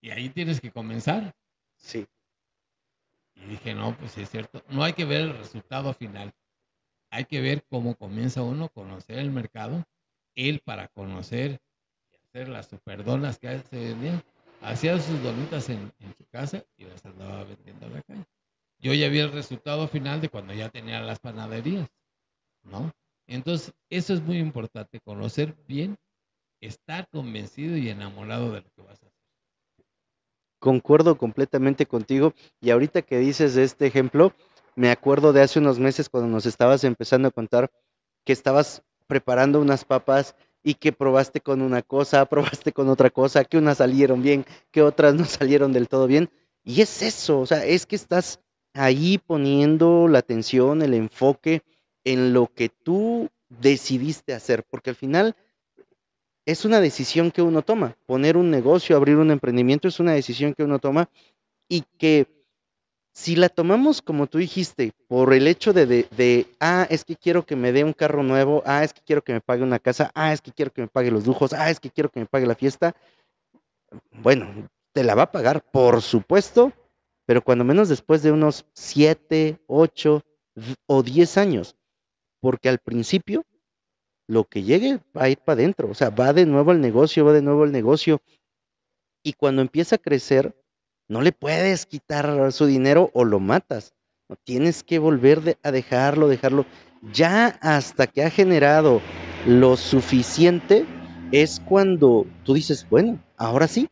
Y 0.00 0.10
ahí 0.10 0.28
tienes 0.30 0.60
que 0.60 0.72
comenzar. 0.72 1.34
Sí. 1.76 2.06
Y 3.36 3.46
dije, 3.46 3.74
no, 3.74 3.96
pues 3.96 4.18
es 4.18 4.28
cierto. 4.28 4.62
No 4.68 4.82
hay 4.82 4.92
que 4.92 5.04
ver 5.04 5.22
el 5.22 5.38
resultado 5.38 5.94
final. 5.94 6.34
Hay 7.10 7.24
que 7.24 7.40
ver 7.40 7.64
cómo 7.64 7.94
comienza 7.94 8.42
uno 8.42 8.64
a 8.66 8.68
conocer 8.68 9.18
el 9.18 9.30
mercado. 9.30 9.84
Él 10.34 10.60
para 10.64 10.88
conocer 10.88 11.60
y 12.10 12.16
hacer 12.16 12.48
las 12.48 12.68
superdonas 12.68 13.38
que 13.38 13.48
hace 13.48 13.94
día, 13.94 14.24
hacía 14.60 14.98
sus 14.98 15.22
donitas 15.22 15.68
en, 15.68 15.92
su 16.16 16.26
casa 16.30 16.64
y 16.76 16.84
las 16.84 17.04
andaba 17.04 17.44
vendiendo 17.44 17.86
a 17.86 17.90
la 17.90 18.02
calle. 18.02 18.24
Yo 18.82 18.92
ya 18.94 19.08
vi 19.08 19.20
el 19.20 19.30
resultado 19.30 19.86
final 19.86 20.20
de 20.20 20.28
cuando 20.28 20.52
ya 20.52 20.68
tenía 20.68 21.00
las 21.00 21.20
panaderías, 21.20 21.88
¿no? 22.64 22.92
Entonces, 23.28 23.72
eso 23.88 24.12
es 24.12 24.20
muy 24.22 24.38
importante, 24.38 24.98
conocer 24.98 25.54
bien, 25.68 25.96
estar 26.60 27.08
convencido 27.08 27.76
y 27.76 27.88
enamorado 27.88 28.50
de 28.50 28.60
lo 28.60 28.70
que 28.74 28.82
vas 28.82 29.00
a 29.02 29.06
hacer. 29.06 29.12
Concuerdo 30.58 31.16
completamente 31.16 31.86
contigo 31.86 32.34
y 32.60 32.70
ahorita 32.70 33.02
que 33.02 33.18
dices 33.18 33.54
de 33.54 33.62
este 33.62 33.86
ejemplo, 33.86 34.32
me 34.74 34.90
acuerdo 34.90 35.32
de 35.32 35.42
hace 35.42 35.60
unos 35.60 35.78
meses 35.78 36.08
cuando 36.08 36.28
nos 36.28 36.44
estabas 36.46 36.82
empezando 36.82 37.28
a 37.28 37.32
contar 37.32 37.70
que 38.24 38.32
estabas 38.32 38.82
preparando 39.06 39.60
unas 39.60 39.84
papas 39.84 40.34
y 40.64 40.74
que 40.74 40.92
probaste 40.92 41.40
con 41.40 41.62
una 41.62 41.82
cosa, 41.82 42.26
probaste 42.26 42.72
con 42.72 42.88
otra 42.88 43.10
cosa, 43.10 43.44
que 43.44 43.58
unas 43.58 43.78
salieron 43.78 44.22
bien, 44.22 44.44
que 44.72 44.82
otras 44.82 45.14
no 45.14 45.24
salieron 45.24 45.72
del 45.72 45.88
todo 45.88 46.08
bien. 46.08 46.30
Y 46.64 46.80
es 46.80 47.02
eso, 47.02 47.40
o 47.40 47.46
sea, 47.46 47.64
es 47.64 47.86
que 47.86 47.96
estás 47.96 48.40
ahí 48.74 49.18
poniendo 49.18 50.08
la 50.08 50.18
atención, 50.18 50.82
el 50.82 50.94
enfoque 50.94 51.62
en 52.04 52.32
lo 52.32 52.46
que 52.46 52.68
tú 52.68 53.28
decidiste 53.48 54.34
hacer, 54.34 54.64
porque 54.68 54.90
al 54.90 54.96
final 54.96 55.36
es 56.46 56.64
una 56.64 56.80
decisión 56.80 57.30
que 57.30 57.42
uno 57.42 57.62
toma. 57.62 57.96
Poner 58.06 58.36
un 58.36 58.50
negocio, 58.50 58.96
abrir 58.96 59.16
un 59.16 59.30
emprendimiento 59.30 59.88
es 59.88 60.00
una 60.00 60.12
decisión 60.12 60.54
que 60.54 60.64
uno 60.64 60.78
toma 60.78 61.08
y 61.68 61.82
que 61.98 62.26
si 63.12 63.36
la 63.36 63.48
tomamos 63.48 64.00
como 64.00 64.26
tú 64.26 64.38
dijiste, 64.38 64.92
por 65.06 65.34
el 65.34 65.46
hecho 65.46 65.72
de, 65.72 65.86
de, 65.86 66.46
ah, 66.60 66.86
es 66.88 67.04
que 67.04 67.14
quiero 67.14 67.44
que 67.44 67.56
me 67.56 67.72
dé 67.72 67.84
un 67.84 67.92
carro 67.92 68.22
nuevo, 68.22 68.62
ah, 68.64 68.84
es 68.84 68.94
que 68.94 69.02
quiero 69.02 69.22
que 69.22 69.34
me 69.34 69.40
pague 69.40 69.62
una 69.62 69.78
casa, 69.78 70.10
ah, 70.14 70.32
es 70.32 70.40
que 70.40 70.50
quiero 70.50 70.72
que 70.72 70.80
me 70.80 70.88
pague 70.88 71.10
los 71.10 71.26
lujos, 71.26 71.52
ah, 71.52 71.70
es 71.70 71.78
que 71.78 71.90
quiero 71.90 72.08
que 72.08 72.20
me 72.20 72.26
pague 72.26 72.46
la 72.46 72.54
fiesta, 72.54 72.96
bueno, 74.12 74.68
te 74.92 75.04
la 75.04 75.14
va 75.14 75.24
a 75.24 75.32
pagar, 75.32 75.62
por 75.62 76.00
supuesto, 76.00 76.72
pero 77.26 77.42
cuando 77.42 77.64
menos 77.64 77.88
después 77.88 78.22
de 78.22 78.32
unos 78.32 78.66
siete, 78.74 79.58
ocho 79.66 80.22
o 80.86 81.02
diez 81.02 81.38
años, 81.38 81.76
porque 82.40 82.68
al 82.68 82.78
principio 82.78 83.44
lo 84.26 84.44
que 84.44 84.62
llegue 84.62 85.00
va 85.16 85.24
a 85.24 85.28
ir 85.28 85.38
para 85.38 85.60
adentro, 85.60 85.88
o 85.88 85.94
sea, 85.94 86.10
va 86.10 86.32
de 86.32 86.46
nuevo 86.46 86.70
al 86.70 86.80
negocio, 86.80 87.24
va 87.24 87.32
de 87.32 87.42
nuevo 87.42 87.64
al 87.64 87.72
negocio. 87.72 88.20
Y 89.22 89.34
cuando 89.34 89.62
empieza 89.62 89.96
a 89.96 89.98
crecer, 89.98 90.56
no 91.08 91.20
le 91.20 91.32
puedes 91.32 91.86
quitar 91.86 92.52
su 92.52 92.66
dinero 92.66 93.10
o 93.14 93.24
lo 93.24 93.38
matas. 93.40 93.94
No 94.28 94.36
tienes 94.36 94.82
que 94.82 94.98
volver 94.98 95.58
a 95.62 95.70
dejarlo, 95.70 96.28
dejarlo. 96.28 96.66
Ya 97.12 97.58
hasta 97.60 98.06
que 98.06 98.24
ha 98.24 98.30
generado 98.30 99.00
lo 99.46 99.76
suficiente, 99.76 100.86
es 101.32 101.60
cuando 101.60 102.26
tú 102.44 102.54
dices, 102.54 102.86
bueno, 102.88 103.22
ahora 103.36 103.66
sí, 103.66 103.88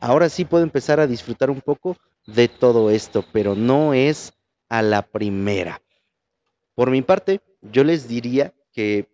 ahora 0.00 0.28
sí 0.28 0.44
puedo 0.44 0.64
empezar 0.64 1.00
a 1.00 1.06
disfrutar 1.06 1.50
un 1.50 1.60
poco 1.60 1.96
de 2.26 2.48
todo 2.48 2.90
esto, 2.90 3.24
pero 3.32 3.54
no 3.54 3.94
es 3.94 4.32
a 4.68 4.82
la 4.82 5.02
primera. 5.02 5.82
Por 6.74 6.90
mi 6.90 7.02
parte, 7.02 7.40
yo 7.62 7.84
les 7.84 8.08
diría 8.08 8.54
que 8.72 9.08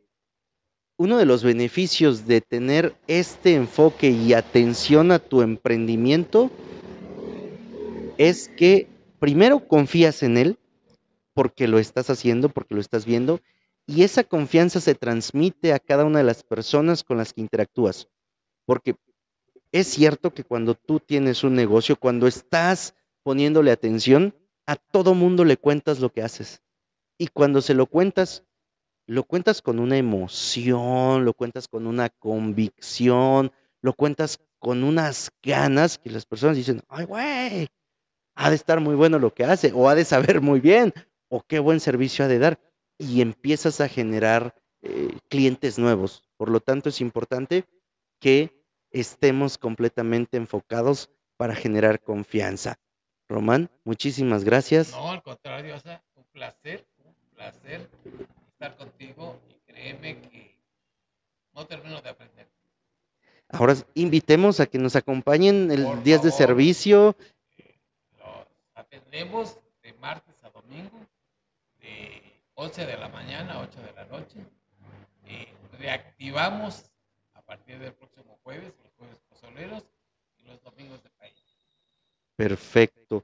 uno 0.97 1.17
de 1.19 1.27
los 1.27 1.43
beneficios 1.43 2.27
de 2.27 2.41
tener 2.41 2.95
este 3.07 3.55
enfoque 3.55 4.11
y 4.11 4.35
atención 4.35 5.13
a 5.13 5.19
tu 5.19 5.43
emprendimiento 5.43 6.51
es 8.19 8.49
que 8.49 8.87
primero 9.19 9.67
confías 9.67 10.23
en 10.23 10.37
él 10.37 10.59
porque 11.33 11.69
lo 11.69 11.79
estás 11.79 12.11
haciendo, 12.11 12.51
porque 12.51 12.75
lo 12.75 12.81
estás 12.81 13.07
viendo, 13.07 13.41
y 13.87 14.03
esa 14.03 14.25
confianza 14.25 14.81
se 14.81 14.95
transmite 14.95 15.73
a 15.73 15.79
cada 15.79 16.05
una 16.05 16.19
de 16.19 16.25
las 16.25 16.43
personas 16.43 17.03
con 17.03 17.17
las 17.17 17.33
que 17.33 17.41
interactúas. 17.41 18.09
Porque 18.67 18.97
es 19.73 19.87
cierto 19.87 20.35
que 20.35 20.45
cuando 20.45 20.75
tú 20.75 21.01
tienes 21.01 21.45
un 21.45 21.55
negocio, 21.55 21.97
cuando 21.97 22.27
estás 22.27 22.95
poniéndole 23.31 23.71
atención, 23.71 24.35
a 24.67 24.75
todo 24.75 25.15
mundo 25.15 25.45
le 25.45 25.57
cuentas 25.57 26.01
lo 26.01 26.11
que 26.11 26.21
haces. 26.21 26.65
Y 27.17 27.29
cuando 27.29 27.63
se 27.63 27.75
lo 27.75 27.87
cuentas, 27.87 28.45
lo 29.07 29.23
cuentas 29.23 29.63
con 29.63 29.79
una 29.79 29.97
emoción, 29.97 31.25
lo 31.25 31.33
cuentas 31.33 31.69
con 31.69 31.87
una 31.87 32.09
convicción, 32.09 33.53
lo 33.83 33.93
cuentas 33.93 34.41
con 34.59 34.83
unas 34.83 35.31
ganas 35.45 35.97
que 35.99 36.11
las 36.11 36.27
personas 36.27 36.57
dicen, 36.57 36.83
ay, 36.89 37.05
güey, 37.05 37.69
ha 38.35 38.51
de 38.51 38.57
estar 38.57 38.81
muy 38.81 38.97
bueno 38.97 39.21
lo 39.21 39.33
que 39.33 39.45
hace, 39.45 39.71
o 39.73 39.89
ha 39.89 39.95
de 39.95 40.05
saber 40.05 40.41
muy 40.41 40.59
bien, 40.59 40.93
o 41.29 41.41
qué 41.47 41.61
buen 41.61 41.79
servicio 41.79 42.25
ha 42.25 42.29
de 42.29 42.41
dar. 42.41 42.59
Y 42.99 43.21
empiezas 43.21 43.81
a 43.81 43.87
generar 43.87 44.61
eh, 44.83 45.17
clientes 45.29 45.79
nuevos. 45.79 46.25
Por 46.37 46.51
lo 46.51 46.59
tanto, 46.59 46.89
es 46.89 47.01
importante 47.01 47.65
que 48.19 48.61
estemos 48.91 49.57
completamente 49.57 50.37
enfocados 50.37 51.11
para 51.37 51.55
generar 51.55 52.01
confianza. 52.01 52.81
Román, 53.31 53.71
muchísimas 53.85 54.43
gracias. 54.43 54.91
No, 54.91 55.13
al 55.13 55.23
contrario, 55.23 55.77
o 55.77 55.79
sea, 55.79 56.03
un 56.17 56.25
placer, 56.33 56.85
un 57.05 57.15
placer 57.37 57.89
estar 58.49 58.77
contigo 58.77 59.41
y 59.49 59.73
créeme 59.73 60.21
que 60.21 60.59
no 61.53 61.65
termino 61.65 62.03
de 62.03 62.09
aprender. 62.09 62.49
Ahora 63.49 63.77
invitemos 63.95 64.59
a 64.59 64.67
que 64.67 64.79
nos 64.79 64.97
acompañen 64.97 65.71
el 65.71 66.03
día 66.03 66.19
de 66.19 66.33
servicio. 66.33 67.17
los 68.19 68.47
atendemos 68.75 69.57
de 69.83 69.93
martes 69.95 70.43
a 70.43 70.51
domingo, 70.51 70.99
de 71.79 72.23
11 72.55 72.85
de 72.85 72.97
la 72.97 73.09
mañana 73.11 73.55
a 73.55 73.61
8 73.61 73.81
de 73.81 73.93
la 73.93 74.05
noche. 74.07 74.39
Eh, 75.27 75.55
reactivamos 75.79 76.91
a 77.35 77.43
partir 77.43 77.79
del 77.79 77.93
próximo 77.93 78.41
jueves, 78.43 78.75
los 78.83 78.93
jueves 78.99 79.19
pozoleros 79.29 79.85
y 80.37 80.43
los 80.43 80.61
domingos 80.63 81.01
de. 81.05 81.20
Perfecto. 82.41 83.23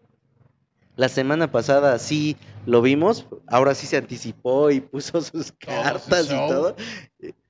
La 0.95 1.09
semana 1.09 1.51
pasada 1.51 1.97
sí 1.97 2.37
lo 2.65 2.81
vimos, 2.81 3.25
ahora 3.47 3.73
sí 3.73 3.87
se 3.87 3.97
anticipó 3.97 4.69
y 4.69 4.81
puso 4.81 5.21
sus 5.21 5.51
cartas 5.51 6.27
y 6.27 6.35
todo. 6.35 6.75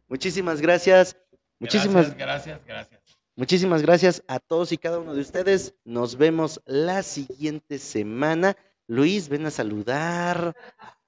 Muchísimas 0.08 0.62
gracias. 0.62 1.18
Muchísimas 1.60 2.16
gracias, 2.16 2.60
gracias. 2.66 3.02
Muchísimas 3.36 3.82
gracias 3.82 4.24
a 4.28 4.40
todos 4.40 4.72
y 4.72 4.78
cada 4.78 5.00
uno 5.00 5.14
de 5.14 5.22
ustedes. 5.22 5.74
Nos 5.84 6.18
vemos 6.18 6.62
la 6.66 7.04
siguiente 7.04 7.78
semana. 7.78 8.56
Luis, 8.88 9.30
ven 9.30 9.46
a 9.46 9.52
saludar. 9.52 10.56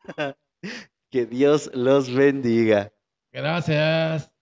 que 1.09 1.25
Dios 1.25 1.69
los 1.73 2.13
bendiga. 2.13 2.91
Gracias. 3.33 4.32